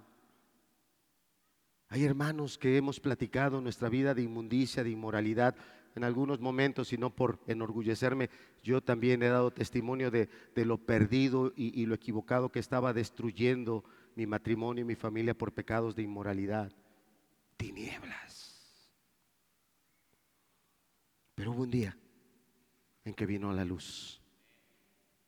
[1.89, 5.55] Hay hermanos que hemos platicado nuestra vida de inmundicia, de inmoralidad,
[5.95, 8.31] en algunos momentos, y no por enorgullecerme,
[8.63, 13.85] yo también he dado testimonio de, lo perdido y, lo equivocado que estaba destruyendo
[14.17, 16.73] mi matrimonio y mi familia por pecados de inmoralidad.
[17.57, 18.91] Tinieblas.
[21.35, 21.97] Pero hubo un día
[23.05, 24.21] en que vino la luz.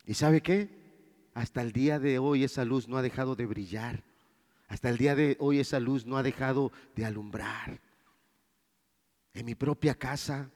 [0.05, 0.69] ¿Y sabe qué?
[1.35, 4.03] Hasta el día de hoy esa luz no ha dejado de brillar.
[4.69, 7.81] Hasta el día de hoy esa luz no ha dejado de alumbrar.
[9.35, 10.51] En mi propia casa,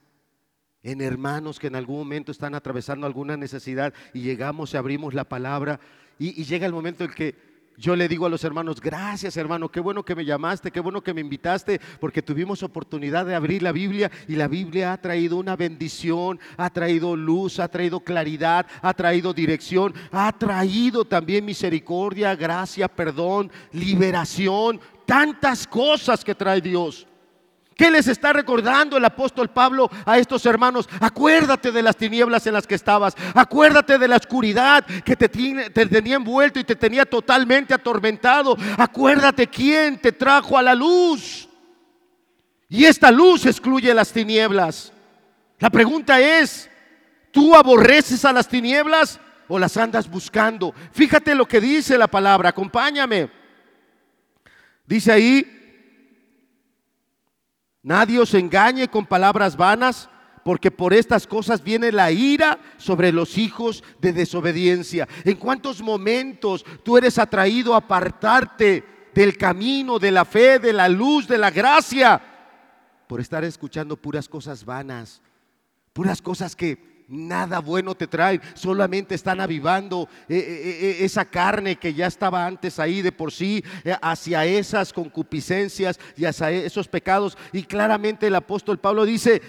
[0.83, 5.25] en hermanos que en algún momento están atravesando alguna necesidad y llegamos y abrimos la
[5.25, 5.79] palabra
[6.17, 9.69] y, y llega el momento en que yo le digo a los hermanos, gracias hermano,
[9.69, 13.63] qué bueno que me llamaste, qué bueno que me invitaste, porque tuvimos oportunidad de abrir
[13.63, 18.67] la Biblia y la Biblia ha traído una bendición, ha traído luz, ha traído claridad,
[18.81, 27.07] ha traído dirección, ha traído también misericordia, gracia, perdón, liberación, tantas cosas que trae Dios.
[27.81, 30.87] ¿Qué les está recordando el apóstol Pablo a estos hermanos?
[30.99, 33.15] Acuérdate de las tinieblas en las que estabas.
[33.33, 38.55] Acuérdate de la oscuridad que te, tenía envuelto y te tenía totalmente atormentado.
[38.77, 41.49] Acuérdate quién te trajo a la luz.
[42.69, 44.93] Y esta luz excluye las tinieblas.
[45.57, 46.69] La pregunta es,
[47.31, 50.71] ¿tú aborreces a las tinieblas o las andas buscando?
[50.91, 53.31] Fíjate lo que dice la palabra, acompáñame.
[54.85, 55.60] Dice ahí,
[57.83, 60.09] Nadie os engañe con palabras vanas,
[60.43, 65.07] porque por estas cosas viene la ira sobre los hijos de desobediencia.
[65.23, 70.89] ¿En cuántos momentos tú eres atraído a apartarte del camino, de la fe, de la
[70.89, 72.21] luz, de la gracia,
[73.07, 75.21] por estar escuchando puras cosas vanas,
[75.93, 81.75] puras cosas que nada bueno te traen, solamente están avivando eh, eh, eh, esa carne
[81.75, 83.63] que ya estaba antes ahí de por sí,
[84.01, 87.37] hacia esas concupiscencias y hacia esos pecados.
[87.51, 89.41] Y claramente el apóstol Pablo dice,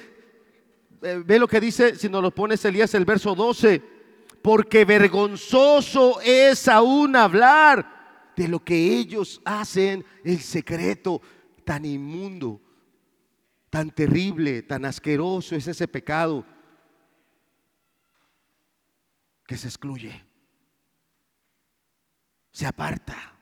[1.24, 3.82] ve lo que dice, si nos lo pones Elías, el verso 12,
[4.42, 11.20] porque vergonzoso es aún hablar de lo que ellos hacen, el secreto
[11.64, 12.60] tan inmundo,
[13.70, 16.44] tan terrible, tan asqueroso es ese pecado
[19.52, 20.18] que se excluye,
[22.50, 23.38] se aparta.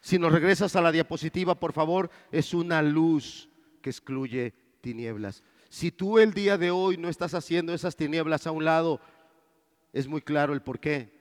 [0.00, 3.50] Si nos regresas a la diapositiva, por favor, es una luz
[3.82, 5.42] que excluye tinieblas.
[5.68, 8.98] Si tú el día de hoy no estás haciendo esas tinieblas a un lado,
[9.92, 11.14] es muy claro el por qué.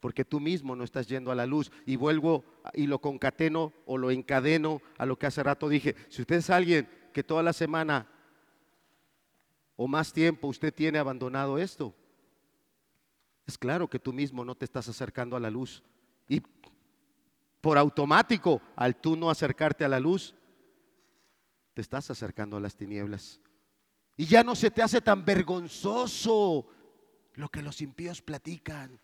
[0.00, 1.70] Porque tú mismo no estás yendo a la luz.
[1.86, 2.44] Y vuelvo
[2.74, 5.94] y lo concateno o lo encadeno a lo que hace rato dije.
[6.08, 8.08] Si usted es alguien que toda la semana
[9.76, 11.94] o más tiempo usted tiene abandonado esto,
[13.48, 15.82] es claro que tú mismo no te estás acercando a la luz.
[16.28, 16.42] Y
[17.62, 20.34] por automático, al tú no acercarte a la luz,
[21.72, 23.40] te estás acercando a las tinieblas.
[24.18, 26.66] Y ya no se te hace tan vergonzoso
[27.36, 29.00] lo que los impíos platican.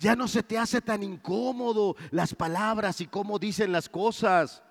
[0.00, 4.64] Ya no se te hace tan incómodo las palabras y cómo dicen las cosas.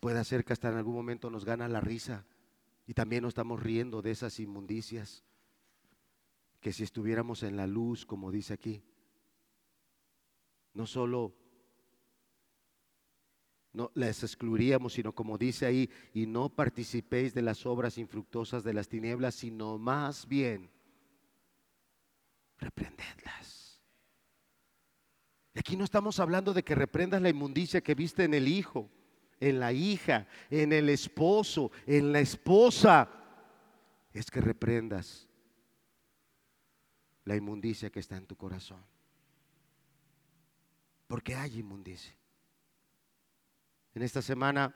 [0.00, 2.24] Puede ser que hasta en algún momento nos gana la risa
[2.86, 5.22] y también nos estamos riendo de esas inmundicias
[6.62, 8.80] que si estuviéramos en la luz, como dice aquí,
[10.74, 11.34] no solo
[13.72, 18.74] no las excluiríamos, sino como dice ahí, y no participéis de las obras infructuosas de
[18.74, 20.70] las tinieblas, sino más bien
[22.58, 23.80] reprendedlas.
[25.54, 28.88] Aquí no estamos hablando de que reprendas la inmundicia que viste en el hijo,
[29.40, 33.10] en la hija, en el esposo, en la esposa.
[34.12, 35.28] Es que reprendas
[37.24, 38.82] la inmundicia que está en tu corazón.
[41.06, 42.14] Porque hay inmundicia.
[43.94, 44.74] En esta semana,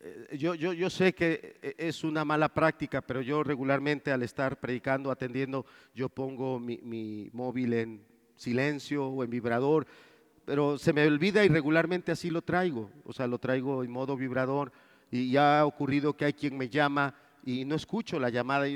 [0.00, 4.58] eh, yo, yo, yo, sé que es una mala práctica, pero yo regularmente al estar
[4.58, 5.64] predicando, atendiendo,
[5.94, 9.86] yo pongo mi, mi móvil en silencio o en vibrador,
[10.44, 14.16] pero se me olvida y regularmente así lo traigo, o sea, lo traigo en modo
[14.16, 14.72] vibrador
[15.10, 17.14] y ya ha ocurrido que hay quien me llama
[17.46, 18.66] y no escucho la llamada.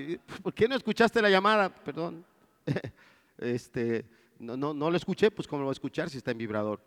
[0.42, 1.68] ¿Por qué no escuchaste la llamada?
[1.68, 2.24] Perdón.
[3.42, 4.04] Este,
[4.38, 6.78] no, no, no lo escuché, pues cómo lo voy a escuchar si está en vibrador.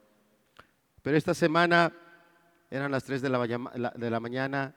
[1.02, 1.92] Pero esta semana
[2.70, 4.76] eran las 3 de la, de la mañana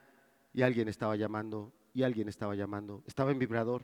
[0.53, 3.03] y alguien estaba llamando, y alguien estaba llamando.
[3.05, 3.83] Estaba en vibrador.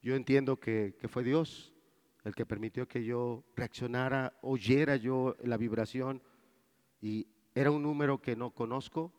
[0.00, 1.74] Yo entiendo que, que fue Dios
[2.24, 6.22] el que permitió que yo reaccionara, oyera yo la vibración
[7.02, 9.12] y era un número que no conozco,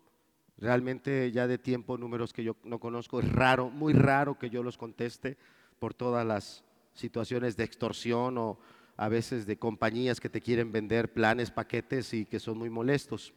[0.58, 4.64] Realmente ya de tiempo números que yo no conozco, es raro, muy raro que yo
[4.64, 5.38] los conteste
[5.80, 8.58] por todas las situaciones de extorsión o
[8.98, 13.34] a veces de compañías que te quieren vender planes, paquetes y que son muy molestos.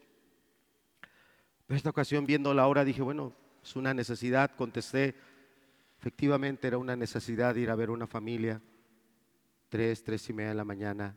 [1.67, 5.17] Pero esta ocasión viendo la hora dije, bueno, es una necesidad, contesté,
[5.99, 8.63] efectivamente era una necesidad ir a ver una familia,
[9.69, 11.17] tres, tres y media de la mañana,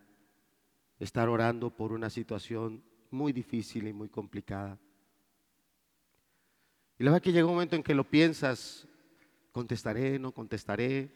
[0.99, 4.79] estar orando por una situación muy difícil y muy complicada.
[7.01, 8.87] Y la verdad que llega un momento en que lo piensas,
[9.51, 11.09] contestaré, no contestaré,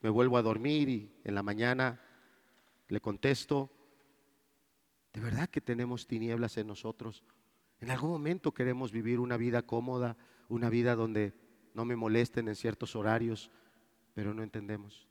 [0.00, 2.00] me vuelvo a dormir y en la mañana
[2.88, 3.70] le contesto.
[5.12, 7.22] De verdad que tenemos tinieblas en nosotros.
[7.78, 10.16] En algún momento queremos vivir una vida cómoda,
[10.48, 11.34] una vida donde
[11.72, 13.52] no me molesten en ciertos horarios,
[14.14, 15.06] pero no entendemos.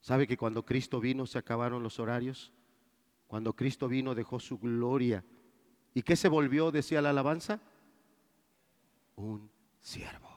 [0.00, 2.52] ¿Sabe que cuando Cristo vino se acabaron los horarios?
[3.28, 5.24] Cuando Cristo vino dejó su gloria.
[5.94, 6.72] ¿Y qué se volvió?
[6.72, 7.60] Decía la alabanza
[9.18, 9.50] un
[9.80, 10.28] siervo.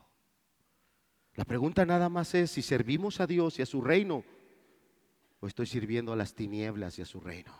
[1.36, 4.23] La pregunta nada más es si servimos a Dios y a su reino
[5.39, 7.53] o estoy sirviendo a las tinieblas y a su reino.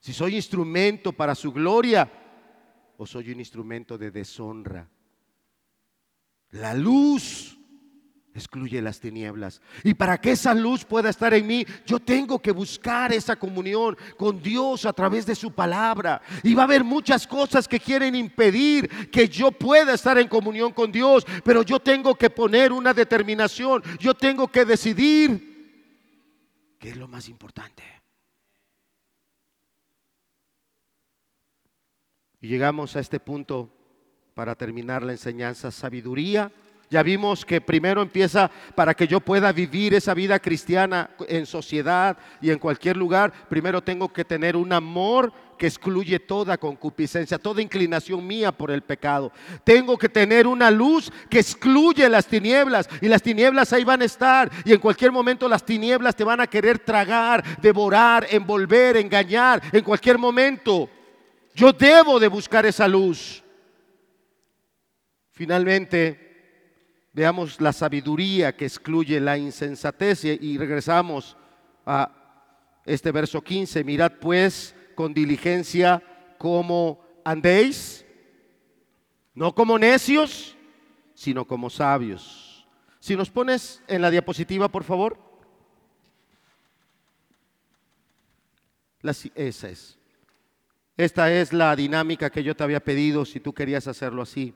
[0.00, 2.10] Si soy instrumento para su gloria
[2.96, 4.88] o soy un instrumento de deshonra.
[6.50, 7.57] La luz
[8.38, 9.60] excluye las tinieblas.
[9.84, 13.96] Y para que esa luz pueda estar en mí, yo tengo que buscar esa comunión
[14.16, 16.22] con Dios a través de su palabra.
[16.42, 20.72] Y va a haber muchas cosas que quieren impedir que yo pueda estar en comunión
[20.72, 25.48] con Dios, pero yo tengo que poner una determinación, yo tengo que decidir
[26.78, 27.82] qué es lo más importante.
[32.40, 33.68] Y llegamos a este punto
[34.34, 36.52] para terminar la enseñanza, sabiduría
[36.90, 42.16] Ya vimos que primero empieza para que yo pueda vivir esa vida cristiana en sociedad
[42.40, 43.30] y en cualquier lugar.
[43.48, 48.80] Primero tengo que tener un amor que excluye toda concupiscencia, toda inclinación mía por el
[48.80, 49.32] pecado.
[49.64, 54.06] Tengo que tener una luz que excluye las tinieblas y las tinieblas ahí van a
[54.06, 59.60] estar y en cualquier momento las tinieblas te van a querer tragar, devorar, envolver, engañar,
[59.72, 60.88] en cualquier momento.
[61.54, 63.42] Yo debo de buscar esa luz.
[65.32, 66.27] Finalmente,
[67.18, 71.36] Veamos la sabiduría que excluye la insensatez y regresamos
[71.84, 72.12] a
[72.86, 73.82] este verso 15.
[73.82, 76.00] Mirad pues con diligencia
[76.38, 78.06] cómo andéis,
[79.34, 80.56] no como necios,
[81.12, 82.64] sino como sabios.
[83.00, 85.18] Si nos pones en la diapositiva, por favor.
[89.34, 89.98] esa es.
[90.96, 94.54] Esta es la dinámica que yo te había pedido si tú querías hacerlo así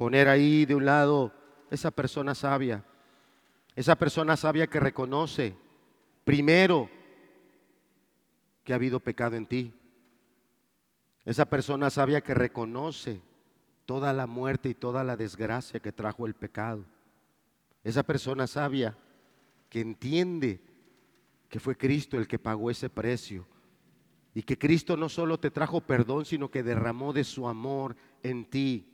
[0.00, 1.30] poner ahí de un lado
[1.70, 2.82] esa persona sabia,
[3.76, 5.54] esa persona sabia que reconoce
[6.24, 6.88] primero
[8.64, 9.74] que ha habido pecado en ti,
[11.26, 13.20] esa persona sabia que reconoce
[13.84, 16.82] toda la muerte y toda la desgracia que trajo el pecado,
[17.84, 18.96] esa persona sabia
[19.68, 20.62] que entiende
[21.50, 23.46] que fue Cristo el que pagó ese precio
[24.32, 28.46] y que Cristo no solo te trajo perdón, sino que derramó de su amor en
[28.46, 28.86] ti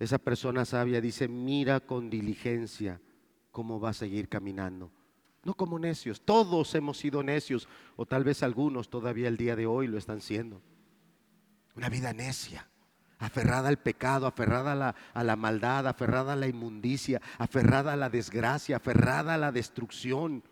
[0.00, 3.00] esa persona sabia dice, mira con diligencia
[3.50, 4.90] cómo va a seguir caminando.
[5.44, 9.66] No como necios, todos hemos sido necios, o tal vez algunos todavía el día de
[9.66, 10.62] hoy lo están siendo.
[11.76, 12.66] Una vida necia,
[13.18, 18.76] aferrada al pecado, aferrada a la, maldad, aferrada a la inmundicia, aferrada a la desgracia,
[18.76, 20.42] aferrada a la destrucción.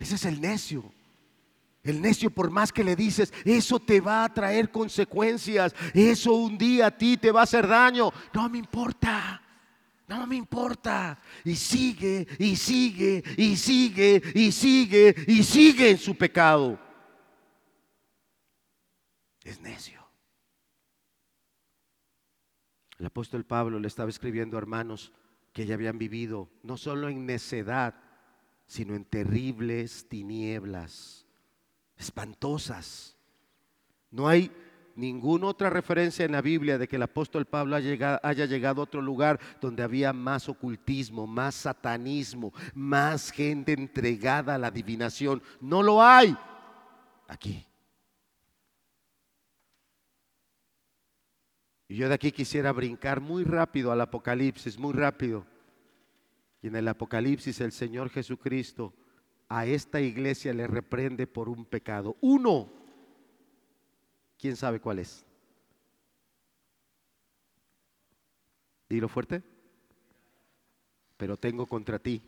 [0.00, 0.92] Ese es el necio.
[1.84, 6.56] El necio, por más que le dices, eso te va a traer consecuencias, eso un
[6.56, 8.10] día a ti te va a hacer daño.
[8.32, 9.42] No me importa,
[10.08, 11.20] no me importa.
[11.44, 16.80] Y sigue, y sigue, y sigue, y sigue, y sigue en su pecado.
[19.42, 20.02] Es necio.
[22.98, 25.12] El apóstol Pablo le estaba escribiendo a hermanos
[25.52, 27.94] que ya habían vivido no solo en necedad,
[28.66, 31.23] sino en terribles tinieblas
[31.96, 33.16] espantosas.
[34.10, 34.50] No hay
[34.96, 39.02] ninguna otra referencia en la Biblia de que el apóstol Pablo haya llegado, a otro
[39.02, 45.42] lugar donde había más ocultismo, más satanismo, más gente entregada a la adivinación.
[45.60, 46.36] No lo hay
[47.28, 47.66] aquí.
[51.88, 55.46] Y yo de aquí quisiera brincar muy rápido al Apocalipsis, muy rápido.
[56.62, 58.94] Y en el Apocalipsis el Señor Jesucristo
[59.48, 62.16] a esta iglesia le reprende por un pecado.
[62.20, 62.70] Uno.
[64.38, 65.24] ¿Quién sabe cuál es?
[68.88, 69.42] Dilo fuerte.
[71.16, 72.22] Pero tengo contra ti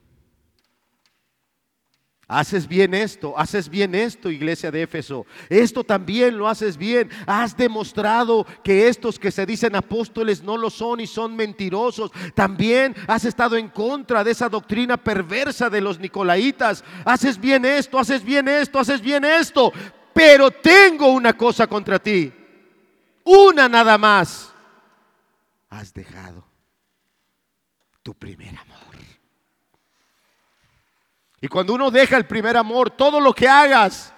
[2.29, 5.27] Haces bien esto, haces bien esto, iglesia de Éfeso.
[5.49, 7.09] Esto también lo haces bien.
[7.25, 12.11] Has demostrado que estos que se dicen apóstoles no lo son y son mentirosos.
[12.35, 16.83] También has estado en contra de esa doctrina perversa de los nicolaitas.
[17.05, 19.73] Haces bien esto, haces bien esto, haces bien esto.
[20.13, 22.33] Pero tengo una cosa contra ti.
[23.23, 24.53] Una nada más.
[25.71, 26.45] Has dejado
[28.03, 28.76] tu primer amor.
[31.47, 34.13] Y cuando uno deja el primer amor, todo lo que hagas,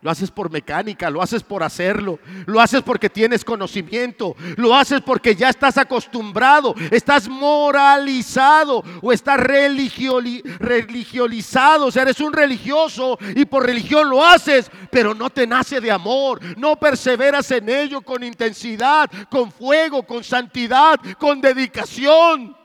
[0.00, 5.00] lo haces por mecánica, lo haces por hacerlo, lo haces porque tienes conocimiento, lo haces
[5.00, 13.44] porque ya estás acostumbrado, estás moralizado o estás religiolizado, o sea, eres un religioso y
[13.44, 18.22] por religión lo haces, pero no te nace de amor, no perseveras en ello con
[18.22, 22.56] intensidad, con fuego, con santidad, con dedicación.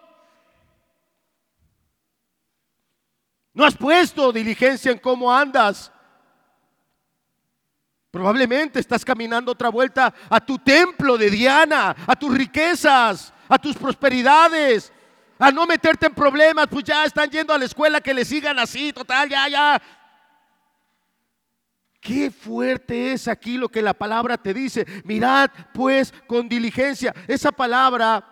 [3.54, 5.92] No has puesto diligencia en cómo andas.
[8.10, 13.76] Probablemente estás caminando otra vuelta a tu templo de Diana, a tus riquezas, a tus
[13.76, 14.92] prosperidades,
[15.40, 18.60] a no meterte en problemas, pues ya están yendo a la escuela que le sigan
[18.60, 19.82] así, total, ya, ya.
[22.00, 24.86] Qué fuerte es aquí lo que la palabra te dice.
[25.06, 27.14] Mirad pues con diligencia.
[27.28, 28.24] Esa palabra,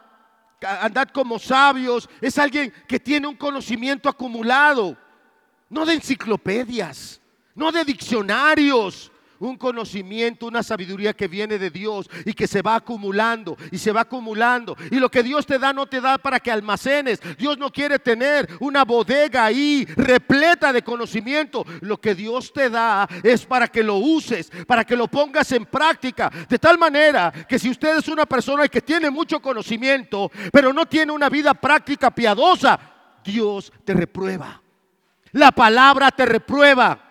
[0.62, 4.98] andad como sabios, es alguien que tiene un conocimiento acumulado
[5.72, 7.20] no de enciclopedias,
[7.56, 9.08] no de diccionarios.
[9.40, 13.92] un conocimiento, una sabiduría que viene de Dios y que se va acumulando y se
[13.92, 14.78] va acumulando.
[14.92, 17.20] Y lo que Dios te da no te da para que almacenes.
[17.40, 21.66] Dios no quiere tener una bodega ahí repleta de conocimiento.
[21.80, 25.66] Lo que Dios te da es para que lo uses, para que lo pongas en
[25.66, 26.32] práctica.
[26.48, 30.86] De tal manera que si usted es una persona que tiene mucho conocimiento, pero no
[30.86, 32.80] tiene una vida práctica piadosa,
[33.24, 34.62] Dios te reprueba.
[35.34, 37.08] La palabra te reprueba.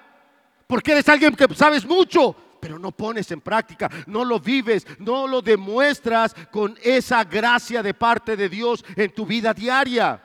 [0.66, 5.26] Porque eres alguien que sabes mucho, pero no pones en práctica, no lo vives, no
[5.26, 10.22] lo demuestras con esa gracia de parte de Dios en tu vida diaria.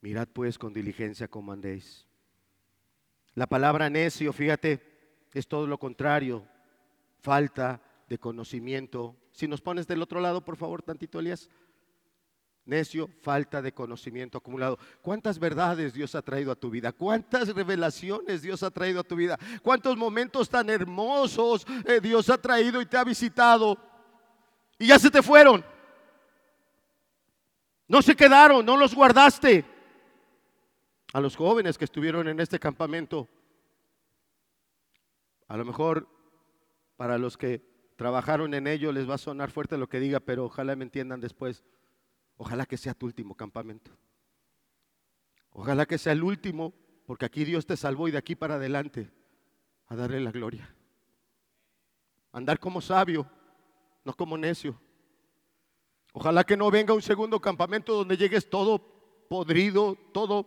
[0.00, 2.06] Mirad pues con diligencia cómo andéis.
[3.34, 4.80] La palabra necio, fíjate,
[5.34, 6.46] es todo lo contrario,
[7.20, 9.16] falta de conocimiento.
[9.32, 11.50] Si nos pones del otro lado, por favor, tantito, Elías.
[12.66, 14.76] Necio, falta de conocimiento acumulado.
[15.00, 16.90] ¿Cuántas verdades Dios ha traído a tu vida?
[16.90, 19.38] ¿Cuántas revelaciones Dios ha traído a tu vida?
[19.62, 23.78] ¿Cuántos momentos tan hermosos eh, Dios ha traído y te ha visitado?
[24.80, 25.64] Y ya se te fueron.
[27.86, 29.64] No se quedaron, no los guardaste.
[31.12, 33.28] A los jóvenes que estuvieron en este campamento,
[35.46, 36.08] a lo mejor
[36.96, 37.62] para los que
[37.94, 41.20] trabajaron en ello les va a sonar fuerte lo que diga, pero ojalá me entiendan
[41.20, 41.62] después.
[42.36, 43.90] Ojalá que sea tu último campamento.
[45.50, 46.74] Ojalá que sea el último,
[47.06, 49.10] porque aquí Dios te salvó y de aquí para adelante
[49.88, 50.68] a darle la gloria.
[52.32, 53.26] Andar como sabio,
[54.04, 54.78] no como necio.
[56.12, 58.78] Ojalá que no venga un segundo campamento donde llegues todo
[59.28, 60.46] podrido, todo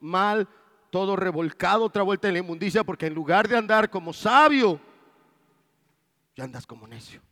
[0.00, 0.48] mal,
[0.90, 4.80] todo revolcado, otra vuelta en la inmundicia, porque en lugar de andar como sabio,
[6.34, 7.22] ya andas como necio.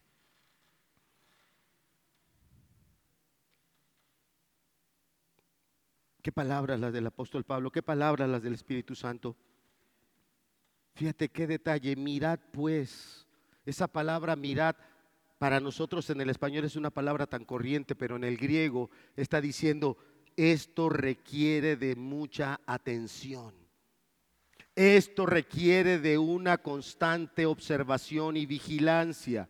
[6.29, 9.35] Qué palabras las del apóstol Pablo, qué palabras las del Espíritu Santo.
[10.95, 13.26] Fíjate qué detalle, mirad pues,
[13.64, 14.76] esa palabra mirad
[15.39, 19.41] para nosotros en el español es una palabra tan corriente, pero en el griego está
[19.41, 19.97] diciendo,
[20.37, 23.55] esto requiere de mucha atención.
[24.74, 29.49] Esto requiere de una constante observación y vigilancia.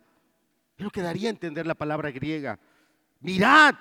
[0.77, 2.61] Lo que daría a entender la palabra griega.
[3.19, 3.75] Mirad,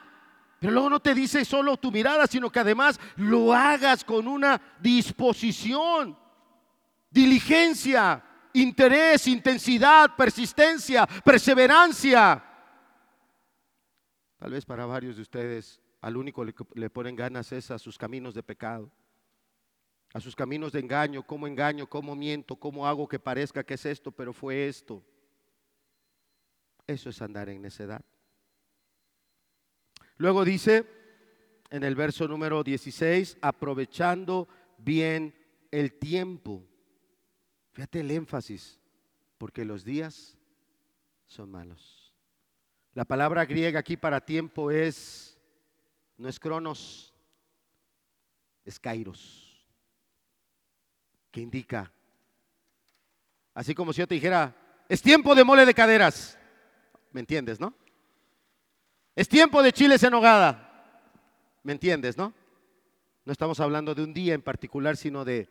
[0.60, 4.60] pero luego no te dice solo tu mirada, sino que además lo hagas con una
[4.80, 6.18] disposición,
[7.12, 12.44] diligencia, interés, intensidad, persistencia, perseverancia.
[14.38, 17.98] Tal vez para varios de ustedes al único que le ponen ganas es a sus
[17.98, 18.92] caminos de pecado,
[20.14, 23.86] a sus caminos de engaño, cómo engaño, cómo miento, cómo hago que parezca que es
[23.86, 25.04] esto, pero fue esto.
[26.88, 28.02] Eso es andar en necedad.
[30.18, 30.86] Luego dice
[31.70, 34.48] en el verso número 16, aprovechando
[34.78, 35.34] bien
[35.72, 36.64] el tiempo.
[37.74, 38.80] Fíjate el énfasis,
[39.38, 40.38] porque los días
[41.26, 42.14] son malos.
[42.94, 45.38] La palabra griega aquí para tiempo es,
[46.18, 47.14] no es cronos,
[48.66, 49.64] es kairos,
[51.30, 51.92] que indica,
[53.54, 54.56] así como si yo te dijera,
[54.90, 56.40] es tiempo de mole de caderas,
[57.12, 57.74] ¿me entiendes, no?
[59.18, 60.64] Es tiempo de chiles en hogada.
[61.64, 62.36] ¿Me entiendes, no?
[63.26, 65.50] No estamos hablando de un día en particular, sino de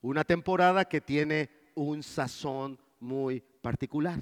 [0.00, 4.18] una temporada que tiene un sazón muy particular.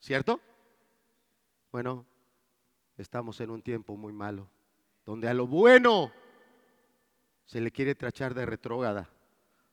[0.00, 0.40] ¿Cierto?
[1.70, 2.06] Bueno,
[2.96, 4.48] estamos en un tiempo muy malo,
[5.04, 6.10] donde a lo bueno
[7.44, 9.10] se le quiere trachar de retrógada.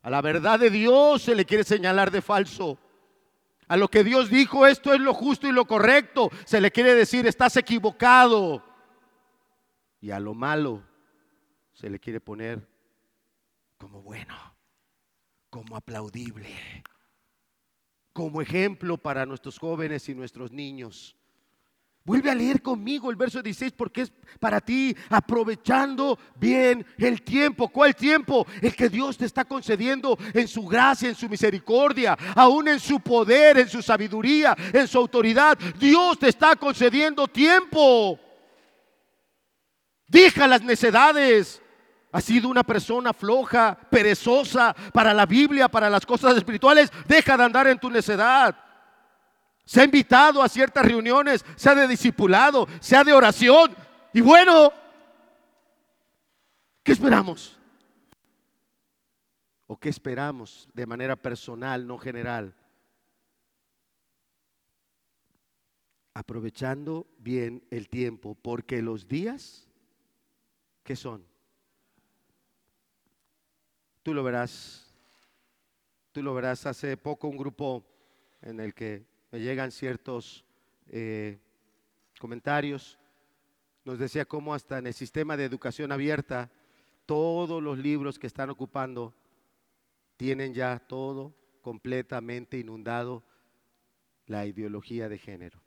[0.01, 2.77] A la verdad de Dios se le quiere señalar de falso.
[3.67, 6.93] A lo que Dios dijo, esto es lo justo y lo correcto, se le quiere
[6.93, 8.63] decir, estás equivocado.
[9.99, 10.83] Y a lo malo
[11.73, 12.67] se le quiere poner
[13.77, 14.35] como bueno,
[15.49, 16.49] como aplaudible,
[18.13, 21.15] como ejemplo para nuestros jóvenes y nuestros niños.
[22.05, 27.67] Vuelve a leer conmigo el verso 16 porque es para ti aprovechando bien el tiempo.
[27.69, 28.45] ¿Cuál tiempo?
[28.61, 32.99] El que Dios te está concediendo en su gracia, en su misericordia, aún en su
[32.99, 35.57] poder, en su sabiduría, en su autoridad.
[35.79, 38.19] Dios te está concediendo tiempo.
[40.07, 41.59] Deja las necedades.
[42.11, 46.91] Has sido una persona floja, perezosa para la Biblia, para las cosas espirituales.
[47.07, 48.64] Deja de andar en tu necedad.
[49.65, 53.75] Se ha invitado a ciertas reuniones, sea de discipulado, sea de oración.
[54.13, 54.71] Y bueno,
[56.83, 57.59] ¿qué esperamos?
[59.67, 62.55] ¿O qué esperamos de manera personal, no general?
[66.13, 69.67] Aprovechando bien el tiempo, porque los días,
[70.83, 71.25] ¿qué son?
[74.03, 74.85] Tú lo verás
[76.15, 77.83] tú lo verás, hace poco un grupo
[78.41, 79.05] en el que
[79.35, 80.45] me llegan ciertos
[80.87, 81.37] eh,
[82.21, 82.97] comentarios,
[83.83, 86.49] nos decía cómo hasta en el sistema de educación abierta,
[87.05, 89.13] todos los libros que están ocupando
[90.15, 93.25] tienen ya todo completamente inundado
[94.25, 95.61] la ideología de género.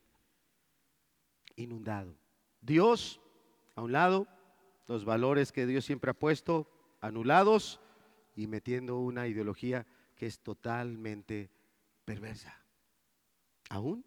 [1.55, 2.17] Inundado.
[2.63, 3.21] Dios,
[3.75, 4.29] a un lado,
[4.87, 6.71] los valores que Dios siempre ha puesto,
[7.03, 7.83] anulados
[8.35, 11.51] y metiendo una ideología que es totalmente
[12.07, 12.58] perversa.
[13.69, 14.05] ¿Aún?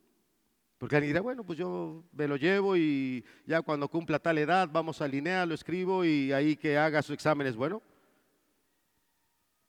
[0.78, 4.68] Porque alguien dirá, bueno, pues yo me lo llevo y ya cuando cumpla tal edad
[4.72, 7.84] vamos a alinear, lo escribo y ahí que haga su examen es bueno.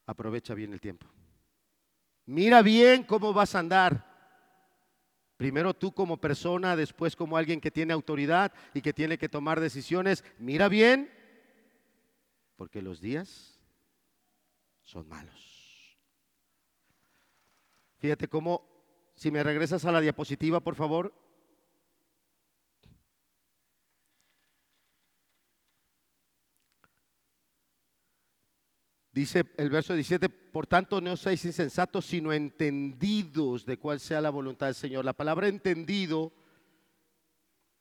[0.06, 1.06] Aprovecha bien el tiempo.
[2.24, 4.10] Mira bien cómo vas a andar.
[5.36, 9.60] Primero tú como persona, después como alguien que tiene autoridad y que tiene que tomar
[9.60, 10.24] decisiones.
[10.38, 11.10] Mira bien,
[12.56, 13.60] porque los días
[14.82, 15.98] son malos.
[17.98, 18.71] Fíjate cómo,
[19.14, 21.14] si me regresas a la diapositiva, por favor.
[29.12, 34.30] Dice el verso 17, por tanto no seáis insensatos, sino entendidos de cuál sea la
[34.30, 35.04] voluntad del Señor.
[35.04, 36.32] La palabra entendido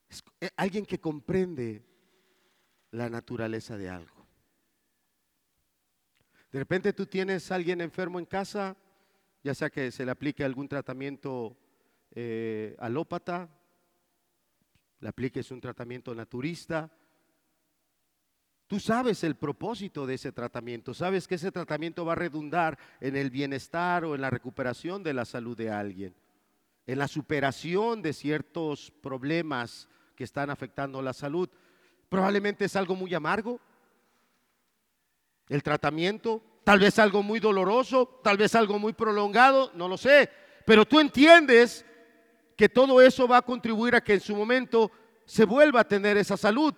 [0.10, 1.86] es eh, alguien que comprende
[2.92, 4.28] la naturaleza de algo.
[6.52, 8.76] De repente tú tienes a alguien enfermo en casa,
[9.44, 11.58] ya sea que se le aplique algún tratamiento
[12.12, 13.50] eh, alópata,
[15.00, 16.92] le apliques un tratamiento naturista,
[18.72, 23.18] Tú sabes el propósito de ese tratamiento, sabes que ese tratamiento va a redundar en
[23.18, 26.16] el bienestar o en la recuperación de la salud de alguien,
[26.88, 31.50] en la superación de ciertos problemas que están afectando la salud.
[32.08, 33.60] Probablemente es algo muy amargo,
[35.50, 40.30] el tratamiento, tal vez algo muy doloroso, tal vez algo muy prolongado, no lo sé,
[40.66, 41.86] pero tú entiendes
[42.56, 44.92] que todo eso va a contribuir a que en su momento
[45.26, 46.74] se vuelva a tener esa salud.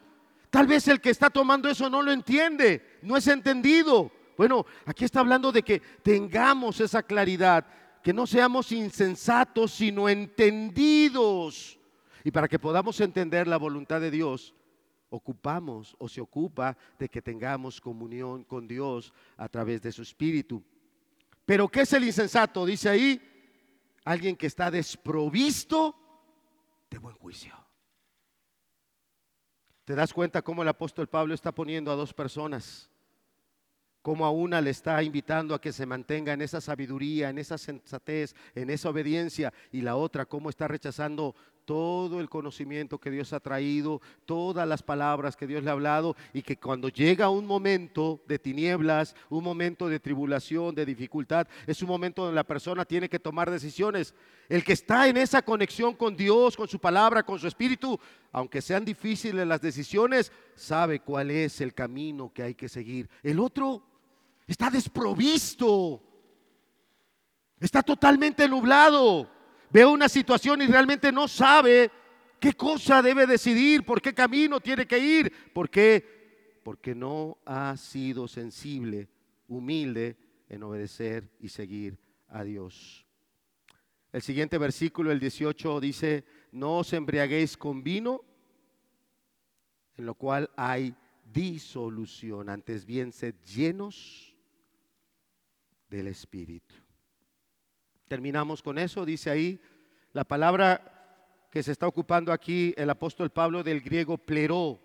[0.49, 4.11] Tal vez el que está tomando eso no lo entiende, no es entendido.
[4.38, 7.65] Bueno, aquí está hablando de que tengamos esa claridad,
[8.03, 11.79] que no seamos insensatos, sino entendidos.
[12.23, 14.53] Y para que podamos entender la voluntad de Dios,
[15.14, 20.64] ocupamos o se ocupa de que tengamos comunión con Dios a través de su Espíritu.
[21.45, 22.66] Pero ¿qué es el insensato?
[22.66, 23.22] Dice ahí,
[24.03, 25.95] alguien que está desprovisto
[26.89, 27.53] de buen juicio.
[29.86, 32.89] ¿Te das cuenta cómo el apóstol Pablo está poniendo a dos personas?
[34.01, 37.57] Cómo a una le está invitando a que se mantenga en esa sabiduría, en esa
[37.57, 41.36] sensatez, en esa obediencia, y la otra cómo está rechazando
[41.66, 46.16] todo el conocimiento que Dios ha traído, todas las palabras que Dios le ha hablado,
[46.34, 51.82] y que cuando llega un momento de tinieblas, un momento de tribulación, de dificultad, es
[51.82, 54.14] un momento donde la persona tiene que tomar decisiones.
[54.49, 57.99] El que está en esa conexión con Dios, con su palabra, con su espíritu,
[58.32, 63.09] aunque sean difíciles las decisiones, sabe cuál es el camino que hay que seguir.
[63.22, 63.84] El otro
[64.45, 66.01] está desprovisto,
[67.59, 69.32] está totalmente nublado
[69.74, 71.89] ve una situación y realmente no sabe
[72.39, 75.51] qué cosa debe decidir, por qué camino tiene que ir.
[75.51, 76.61] ¿Por qué?
[76.63, 79.09] Porque no ha sido sensible,
[79.47, 80.15] humilde
[80.47, 81.97] en obedecer y seguir
[82.28, 83.03] a Dios.
[84.11, 88.21] El siguiente versículo, el 18, dice, no os embriaguéis con vino,
[89.97, 90.95] en lo cual hay
[91.26, 94.36] disolución, antes bien sed llenos
[95.89, 96.82] del Espíritu.
[98.14, 99.59] Terminamos con eso, dice ahí
[100.11, 104.80] la palabra que se está ocupando aquí el apóstol Pablo del griego pleró.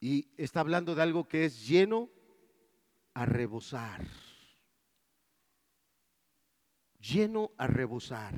[0.00, 2.10] Y está hablando de algo que es lleno
[3.14, 4.06] a rebosar.
[7.00, 8.34] Lleno a rebosar.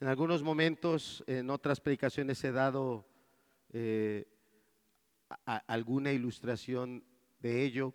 [0.00, 3.06] En algunos momentos, en otras predicaciones he dado
[3.68, 4.26] eh,
[5.46, 7.04] alguna ilustración
[7.38, 7.94] de ello.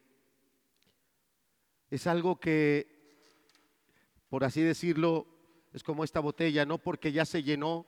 [1.89, 2.87] Es algo que,
[4.29, 5.27] por así decirlo,
[5.73, 7.85] es como esta botella, no porque ya se llenó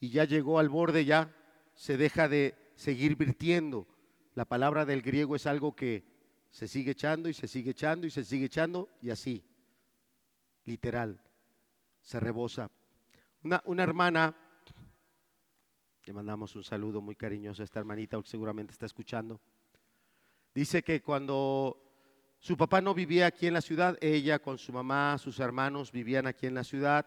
[0.00, 1.34] y ya llegó al borde, ya
[1.74, 3.86] se deja de seguir virtiendo.
[4.34, 6.04] La palabra del griego es algo que
[6.50, 9.44] se sigue echando y se sigue echando y se sigue echando y así,
[10.64, 11.20] literal,
[12.00, 12.70] se rebosa.
[13.42, 14.34] Una, una hermana,
[16.04, 19.40] le mandamos un saludo muy cariñoso a esta hermanita que seguramente está escuchando.
[20.56, 21.76] Dice que cuando
[22.38, 26.26] su papá no vivía aquí en la ciudad, ella con su mamá, sus hermanos vivían
[26.26, 27.04] aquí en la ciudad,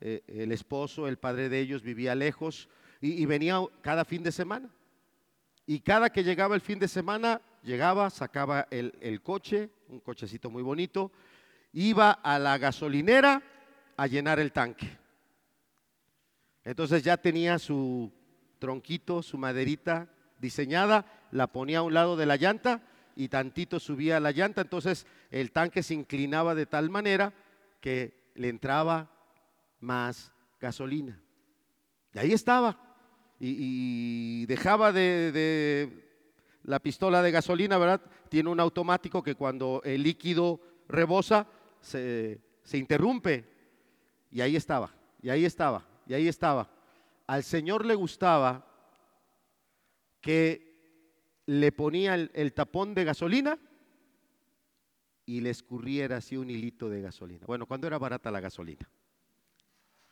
[0.00, 2.66] eh, el esposo, el padre de ellos vivía lejos
[3.02, 4.70] y, venía cada fin de semana.
[5.66, 10.48] Y cada que llegaba el fin de semana, llegaba, sacaba el, el coche, un cochecito
[10.48, 11.12] muy bonito,
[11.74, 13.42] iba a la gasolinera
[13.98, 14.88] a llenar el tanque.
[16.64, 18.10] Entonces ya tenía su
[18.58, 20.08] tronquito, su maderita
[20.38, 22.82] diseñada, la ponía a un lado de la llanta
[23.18, 27.34] y tantito subía la llanta, entonces el tanque se inclinaba de tal manera
[27.80, 29.10] que le entraba
[29.80, 31.20] más gasolina.
[32.14, 32.78] Y ahí estaba.
[33.40, 36.04] Y, dejaba de,
[36.62, 38.00] la pistola de gasolina, ¿verdad?
[38.28, 41.46] Tiene un automático que cuando el líquido rebosa
[41.80, 43.44] se, se interrumpe.
[44.30, 46.70] Y ahí estaba, y ahí estaba, y ahí estaba.
[47.26, 48.67] Al Señor le gustaba
[50.20, 50.68] que
[51.46, 53.58] le ponía el, tapón de gasolina
[55.24, 57.46] y le escurriera así un hilito de gasolina.
[57.46, 58.88] Bueno, cuando era barata la gasolina.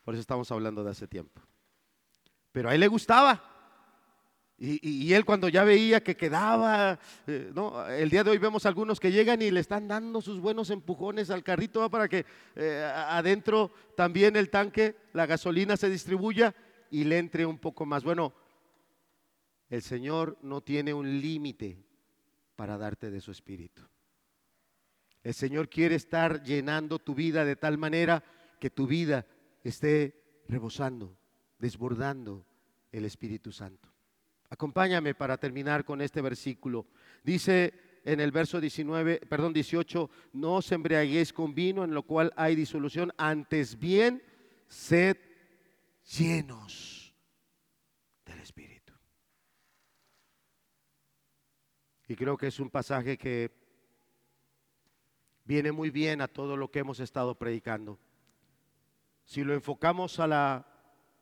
[0.04, 1.42] Por eso estamos hablando de hace tiempo.
[2.52, 3.52] Pero a él le gustaba.
[4.58, 8.98] Y, él cuando ya veía que quedaba, eh, no, el día de hoy vemos algunos
[8.98, 13.70] que llegan y le están dando sus buenos empujones al carrito para que eh, adentro
[13.94, 16.54] también el tanque, la gasolina se distribuya
[16.90, 18.02] y le entre un poco más.
[18.02, 18.32] Bueno,
[19.68, 21.78] el Señor no tiene un límite
[22.54, 23.82] para darte de su espíritu.
[25.22, 28.22] El Señor quiere estar llenando tu vida de tal manera
[28.60, 29.26] que tu vida
[29.64, 31.16] esté rebosando,
[31.58, 32.46] desbordando
[32.92, 33.92] el Espíritu Santo.
[34.48, 36.86] Acompáñame para terminar con este versículo.
[37.24, 42.32] Dice en el verso 19, perdón, 18, no os embriaguéis con vino en lo cual
[42.36, 44.22] hay disolución, antes bien
[44.68, 45.16] sed
[46.16, 47.12] llenos
[48.24, 48.92] del Espíritu.
[52.08, 53.50] Y creo que es un pasaje que
[55.44, 57.98] viene muy bien a todo lo que hemos estado predicando.
[59.24, 60.66] Si lo enfocamos a la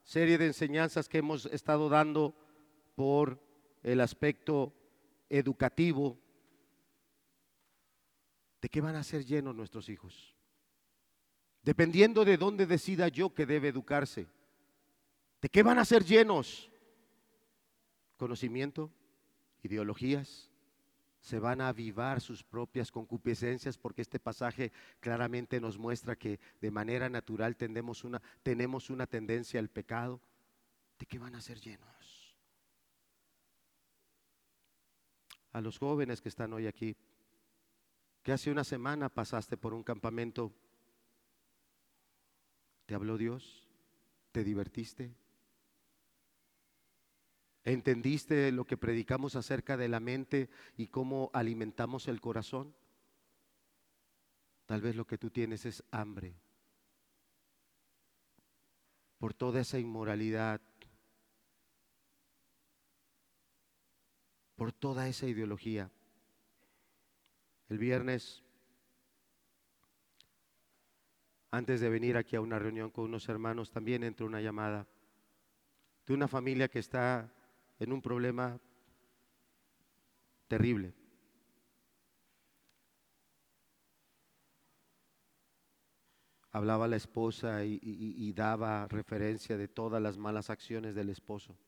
[0.03, 2.35] serie de enseñanzas que hemos estado dando
[2.95, 3.41] por
[3.83, 4.75] el aspecto
[5.31, 6.19] educativo,
[8.61, 10.35] ¿de qué van a ser llenos nuestros hijos?
[11.63, 14.27] Dependiendo de dónde decida yo que debe educarse.
[15.41, 16.71] ¿De qué van a ser llenos?
[18.19, 18.91] Conocimiento,
[19.63, 20.51] ideologías,
[21.25, 26.71] se van a avivar sus propias concupiscencias porque este pasaje claramente nos muestra que de
[26.71, 30.21] manera natural tenemos una, tenemos una tendencia al pecado.
[30.99, 32.37] ¿De qué van a ser llenos?
[35.53, 36.95] A los jóvenes que están hoy aquí,
[38.23, 40.53] que hace una semana pasaste por un campamento,
[42.85, 43.67] ¿te habló Dios?
[44.31, 45.15] ¿Te divertiste?
[47.65, 52.75] ¿Entendiste lo que predicamos acerca de la mente y cómo alimentamos el corazón?
[54.67, 56.35] Tal vez lo que tú tienes es hambre
[59.19, 60.61] por toda esa inmoralidad,
[64.55, 65.91] por toda esa ideología.
[67.71, 68.43] El viernes,
[71.51, 74.87] antes de venir aquí a una reunión con unos hermanos, también entró una llamada
[76.05, 77.33] de una familia que está
[77.79, 78.61] en un problema
[80.49, 80.95] terrible.
[86.51, 91.59] Hablaba la esposa y, daba referencia de todas las malas acciones del esposo.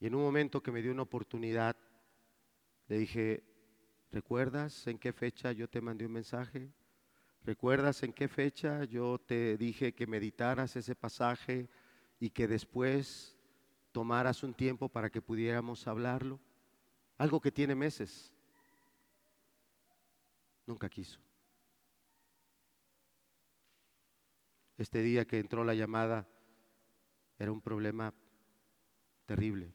[0.00, 1.76] Y en un momento que me dio una oportunidad,
[2.88, 3.44] le dije,
[4.10, 6.72] ¿recuerdas en qué fecha yo te mandé un mensaje?
[7.44, 11.70] ¿Recuerdas en qué fecha yo te dije que meditaras ese pasaje
[12.18, 13.35] y que después
[13.96, 16.38] tomaras un tiempo para que pudiéramos hablarlo.
[17.16, 18.30] Algo que tiene meses.
[20.66, 21.18] Nunca quiso.
[24.76, 26.28] Este día que entró la llamada
[27.38, 28.12] era un problema
[29.24, 29.72] terrible.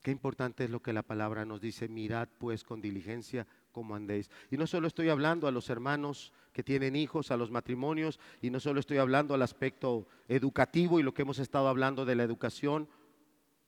[0.00, 4.30] Qué importante es lo que la palabra nos dice, mirad pues con diligencia cómo andéis.
[4.50, 8.48] Y no solo estoy hablando a los hermanos que tienen hijos, a los matrimonios, y
[8.48, 12.22] no solo estoy hablando al aspecto educativo y lo que hemos estado hablando de la
[12.22, 12.88] educación.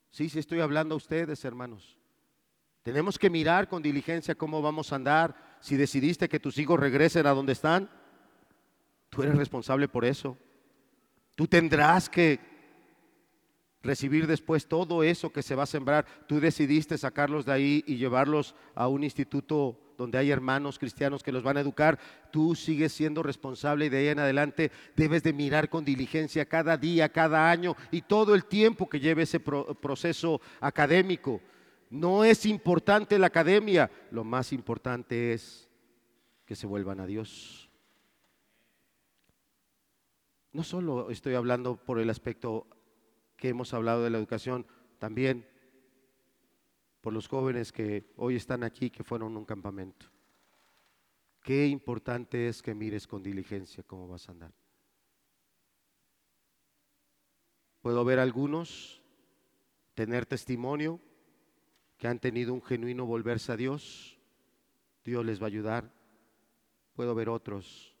[0.09, 1.97] Sí, sí estoy hablando a ustedes, hermanos.
[2.81, 5.57] Tenemos que mirar con diligencia cómo vamos a andar.
[5.59, 7.89] Si decidiste que tus hijos regresen a donde están,
[9.09, 10.37] tú eres responsable por eso.
[11.35, 12.39] Tú tendrás que
[13.83, 16.05] recibir después todo eso que se va a sembrar.
[16.27, 21.31] Tú decidiste sacarlos de ahí y llevarlos a un instituto donde hay hermanos cristianos que
[21.31, 21.99] los van a educar,
[22.31, 26.77] tú sigues siendo responsable y de ahí en adelante debes de mirar con diligencia cada
[26.77, 31.41] día, cada año y todo el tiempo que lleve ese proceso académico.
[31.89, 35.67] No es importante la academia, lo más importante es
[36.45, 37.69] que se vuelvan a Dios.
[40.51, 42.67] No solo estoy hablando por el aspecto
[43.37, 44.65] que hemos hablado de la educación,
[44.99, 45.47] también
[47.01, 50.07] por los jóvenes que hoy están aquí, que fueron a un campamento.
[51.41, 54.53] Qué importante es que mires con diligencia cómo vas a andar.
[57.81, 59.01] Puedo ver algunos
[59.93, 60.99] tener testimonio
[61.97, 64.19] que han tenido un genuino volverse a Dios.
[65.05, 65.93] Dios les va a ayudar.
[66.93, 67.95] Puedo ver otros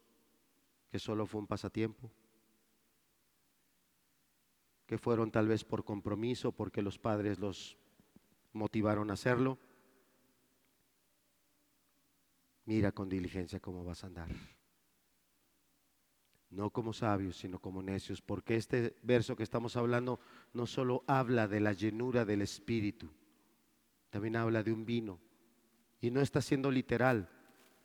[0.89, 2.11] que solo fue un pasatiempo,
[4.87, 7.77] que fueron tal vez por compromiso, porque los padres los
[8.53, 9.59] motivaron a hacerlo.
[12.65, 14.29] Mira con diligencia cómo vas a andar.
[16.49, 20.21] No como sabios, sino como necios, porque este verso que estamos hablando
[20.53, 23.11] no solo habla de la llenura del Espíritu,
[24.09, 25.19] también habla de un vino.
[25.99, 27.29] Y no está siendo literal,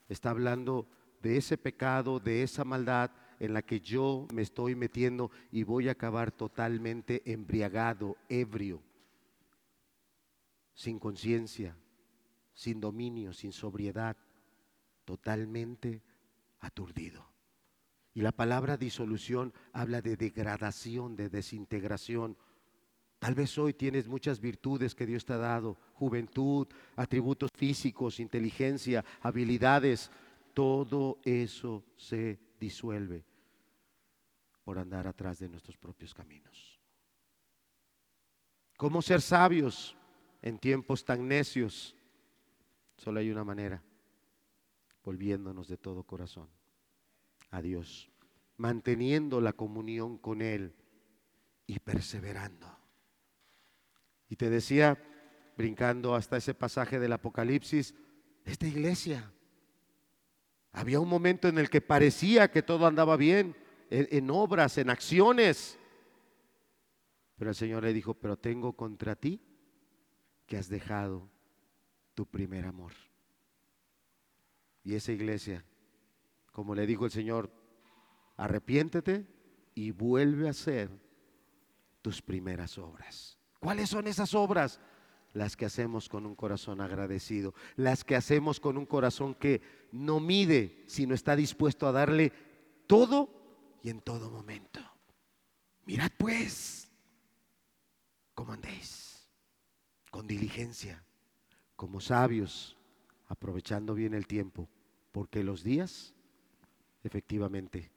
[0.08, 0.86] está hablando
[1.20, 3.10] de ese pecado, de esa maldad
[3.42, 8.80] en la que yo me estoy metiendo y voy a acabar totalmente embriagado, ebrio
[10.74, 11.76] sin conciencia,
[12.54, 14.16] sin dominio, sin sobriedad,
[15.04, 16.02] totalmente
[16.60, 17.26] aturdido.
[18.14, 22.36] Y la palabra disolución habla de degradación, de desintegración.
[23.18, 29.04] Tal vez hoy tienes muchas virtudes que Dios te ha dado, juventud, atributos físicos, inteligencia,
[29.20, 30.12] habilidades.
[30.54, 33.24] Todo eso se disuelve
[34.64, 36.80] por andar atrás de nuestros propios caminos.
[38.76, 39.96] ¿Cómo ser sabios?
[40.42, 41.96] en tiempos tan necios,
[42.96, 43.82] solo hay una manera,
[45.04, 46.48] volviéndonos de todo corazón
[47.50, 48.10] a Dios,
[48.56, 50.74] manteniendo la comunión con Él
[51.66, 52.66] y perseverando.
[54.28, 54.98] Y te decía,
[55.56, 57.94] brincando hasta ese pasaje del Apocalipsis,
[58.44, 59.32] esta iglesia,
[60.72, 63.54] había un momento en el que parecía que todo andaba bien,
[63.92, 65.78] en, obras, en acciones,
[67.36, 69.40] pero el Señor le dijo, pero tengo contra ti
[70.46, 71.28] que has dejado
[72.14, 72.92] tu primer amor.
[74.82, 75.64] Y esa iglesia,
[76.52, 77.50] como le dijo el Señor,
[78.36, 79.26] arrepiéntete
[79.74, 80.90] y vuelve a hacer
[82.00, 83.38] tus primeras obras.
[83.60, 84.80] ¿Cuáles son esas obras?
[85.34, 89.60] Las que hacemos con un corazón agradecido, las que hacemos con un corazón que
[89.92, 92.32] no mide, sino está dispuesto a darle
[92.86, 93.41] todo
[93.82, 94.80] y en todo momento.
[95.84, 96.88] Mirad pues
[98.34, 99.26] cómo andéis
[100.10, 101.04] con diligencia,
[101.74, 102.76] como sabios,
[103.28, 104.68] aprovechando bien el tiempo,
[105.10, 106.14] porque los días
[107.02, 107.90] efectivamente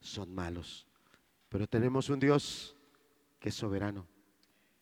[0.00, 0.86] son malos.
[1.48, 2.76] Pero tenemos un Dios
[3.40, 4.06] que es soberano.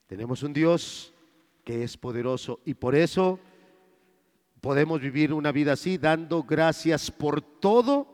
[0.07, 1.13] Tenemos un Dios
[1.63, 3.39] que es poderoso y por eso
[4.61, 8.07] podemos vivir una vida así, dando gracias por todo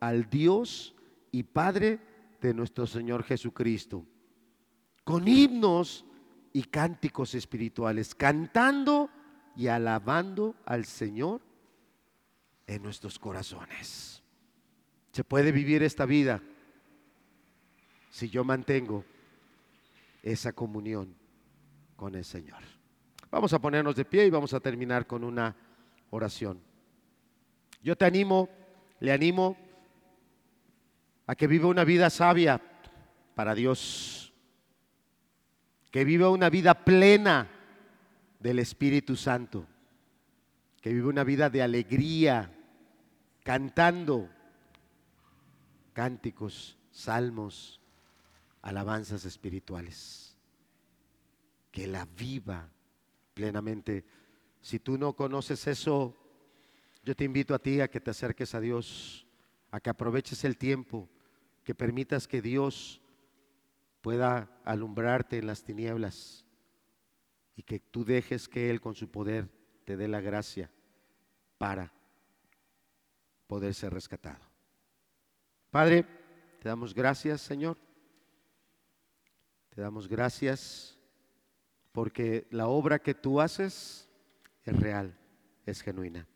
[0.00, 0.91] al Dios
[1.32, 1.98] y Padre
[2.40, 4.06] de nuestro Señor Jesucristo.
[5.02, 6.04] Con himnos
[6.52, 9.10] y cánticos espirituales, cantando
[9.56, 11.40] y alabando al Señor
[12.66, 14.22] en nuestros corazones.
[15.12, 16.40] Se puede vivir esta vida
[18.10, 19.04] si yo mantengo
[20.22, 21.14] esa comunión
[21.96, 22.62] con el Señor.
[23.30, 25.56] Vamos a ponernos de pie y vamos a terminar con una
[26.10, 26.60] oración.
[27.82, 28.48] Yo te animo,
[29.00, 29.56] le animo
[31.32, 32.60] a que viva una vida sabia
[33.34, 34.22] para Dios
[35.92, 37.48] que viva una vida plena
[38.40, 39.66] del Espíritu Santo,
[40.80, 42.50] que viva una vida de alegría,
[43.44, 44.30] cantando
[45.92, 47.78] cánticos, salmos,
[48.62, 50.34] alabanzas espirituales,
[51.70, 52.70] que la viva
[53.34, 54.06] plenamente.
[54.62, 56.16] Si tú no conoces eso,
[57.04, 59.26] yo te invito a ti a que te acerques a Dios,
[59.70, 61.10] a que aproveches el tiempo,
[61.64, 63.00] que permitas que Dios
[64.00, 66.44] pueda alumbrarte en las tinieblas
[67.56, 69.48] y que tú dejes que Él con su poder
[69.84, 70.70] te dé la gracia
[71.58, 71.92] para
[73.46, 74.44] poder ser rescatado.
[75.70, 76.04] Padre,
[76.60, 77.78] te damos gracias, Señor.
[79.70, 80.98] Te damos gracias
[81.92, 84.08] porque la obra que tú haces
[84.64, 85.16] es real,
[85.64, 86.26] es genuina.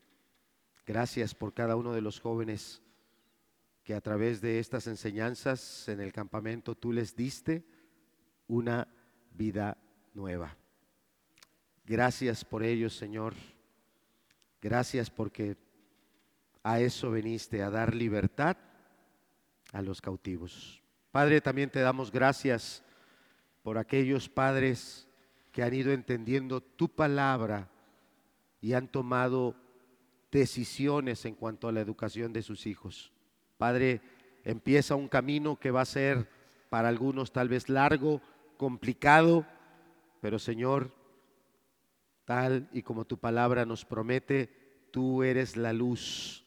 [0.86, 2.82] Gracias por cada uno de los jóvenes
[3.86, 7.64] que a través de estas enseñanzas en el campamento tú les diste
[8.48, 8.88] una
[9.30, 9.78] vida
[10.12, 10.56] nueva.
[11.84, 13.34] Gracias por ellos, Señor.
[14.60, 15.56] Gracias porque
[16.64, 18.56] a eso veniste, a dar libertad
[19.72, 20.82] a los cautivos.
[21.12, 22.82] Padre, también te damos gracias
[23.62, 25.06] por aquellos padres
[25.52, 27.70] que han ido entendiendo tu palabra
[28.60, 29.54] y han tomado
[30.32, 33.12] decisiones en cuanto a la educación de sus hijos.
[33.58, 34.00] Padre,
[34.44, 36.28] empieza un camino que va a ser
[36.68, 38.20] para algunos tal vez largo,
[38.56, 39.46] complicado,
[40.20, 40.92] pero Señor,
[42.24, 46.44] tal y como tu palabra nos promete, tú eres la luz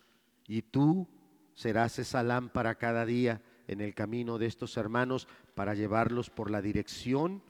[0.47, 1.07] y tú
[1.53, 6.61] serás esa lámpara cada día en el camino de estos hermanos para llevarlos por la
[6.61, 7.43] dirección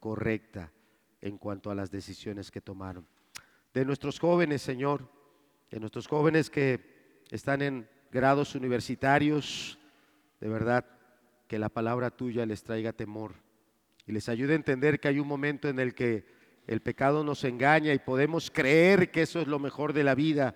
[0.00, 0.72] correcta
[1.20, 3.06] en cuanto a las decisiones que tomaron.
[3.72, 5.08] De nuestros jóvenes, Señor,
[5.70, 9.78] de nuestros jóvenes que están en grados universitarios,
[10.38, 10.84] de verdad,
[11.48, 13.32] que la palabra tuya les traiga temor
[14.06, 16.24] y les ayude a entender que hay un momento en el que
[16.66, 20.54] el pecado nos engaña y podemos creer que eso es lo mejor de la vida,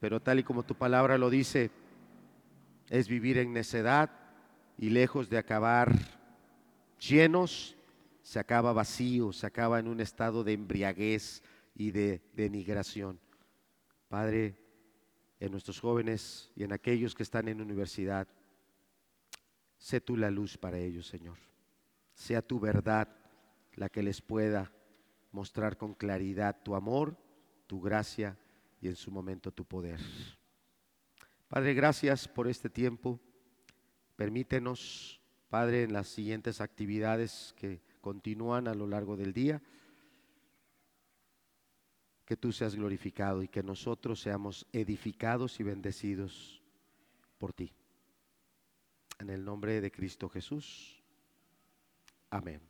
[0.00, 1.70] pero tal y como tu palabra lo dice,
[2.90, 4.10] es vivir en necedad
[4.76, 5.92] y lejos de acabar
[6.98, 7.76] llenos,
[8.22, 11.42] se acaba vacío, se acaba en un estado de embriaguez
[11.74, 13.20] y de denigración.
[14.08, 14.56] Padre,
[15.40, 18.26] en nuestros jóvenes y en aquellos que están en universidad,
[19.76, 21.38] sé tú la luz para ellos, Señor.
[22.14, 23.08] Sea tu verdad
[23.74, 24.72] la que les pueda
[25.30, 27.16] mostrar con claridad tu amor,
[27.66, 28.36] tu gracia
[28.80, 30.00] y en su momento tu poder.
[31.48, 33.20] Padre, gracias por este tiempo.
[34.16, 39.62] Permítenos, Padre, en las siguientes actividades que continúan a lo largo del día,
[42.28, 46.60] que tú seas glorificado y que nosotros seamos edificados y bendecidos
[47.38, 47.72] por ti.
[49.18, 51.02] En el nombre de Cristo Jesús.
[52.28, 52.60] Amén.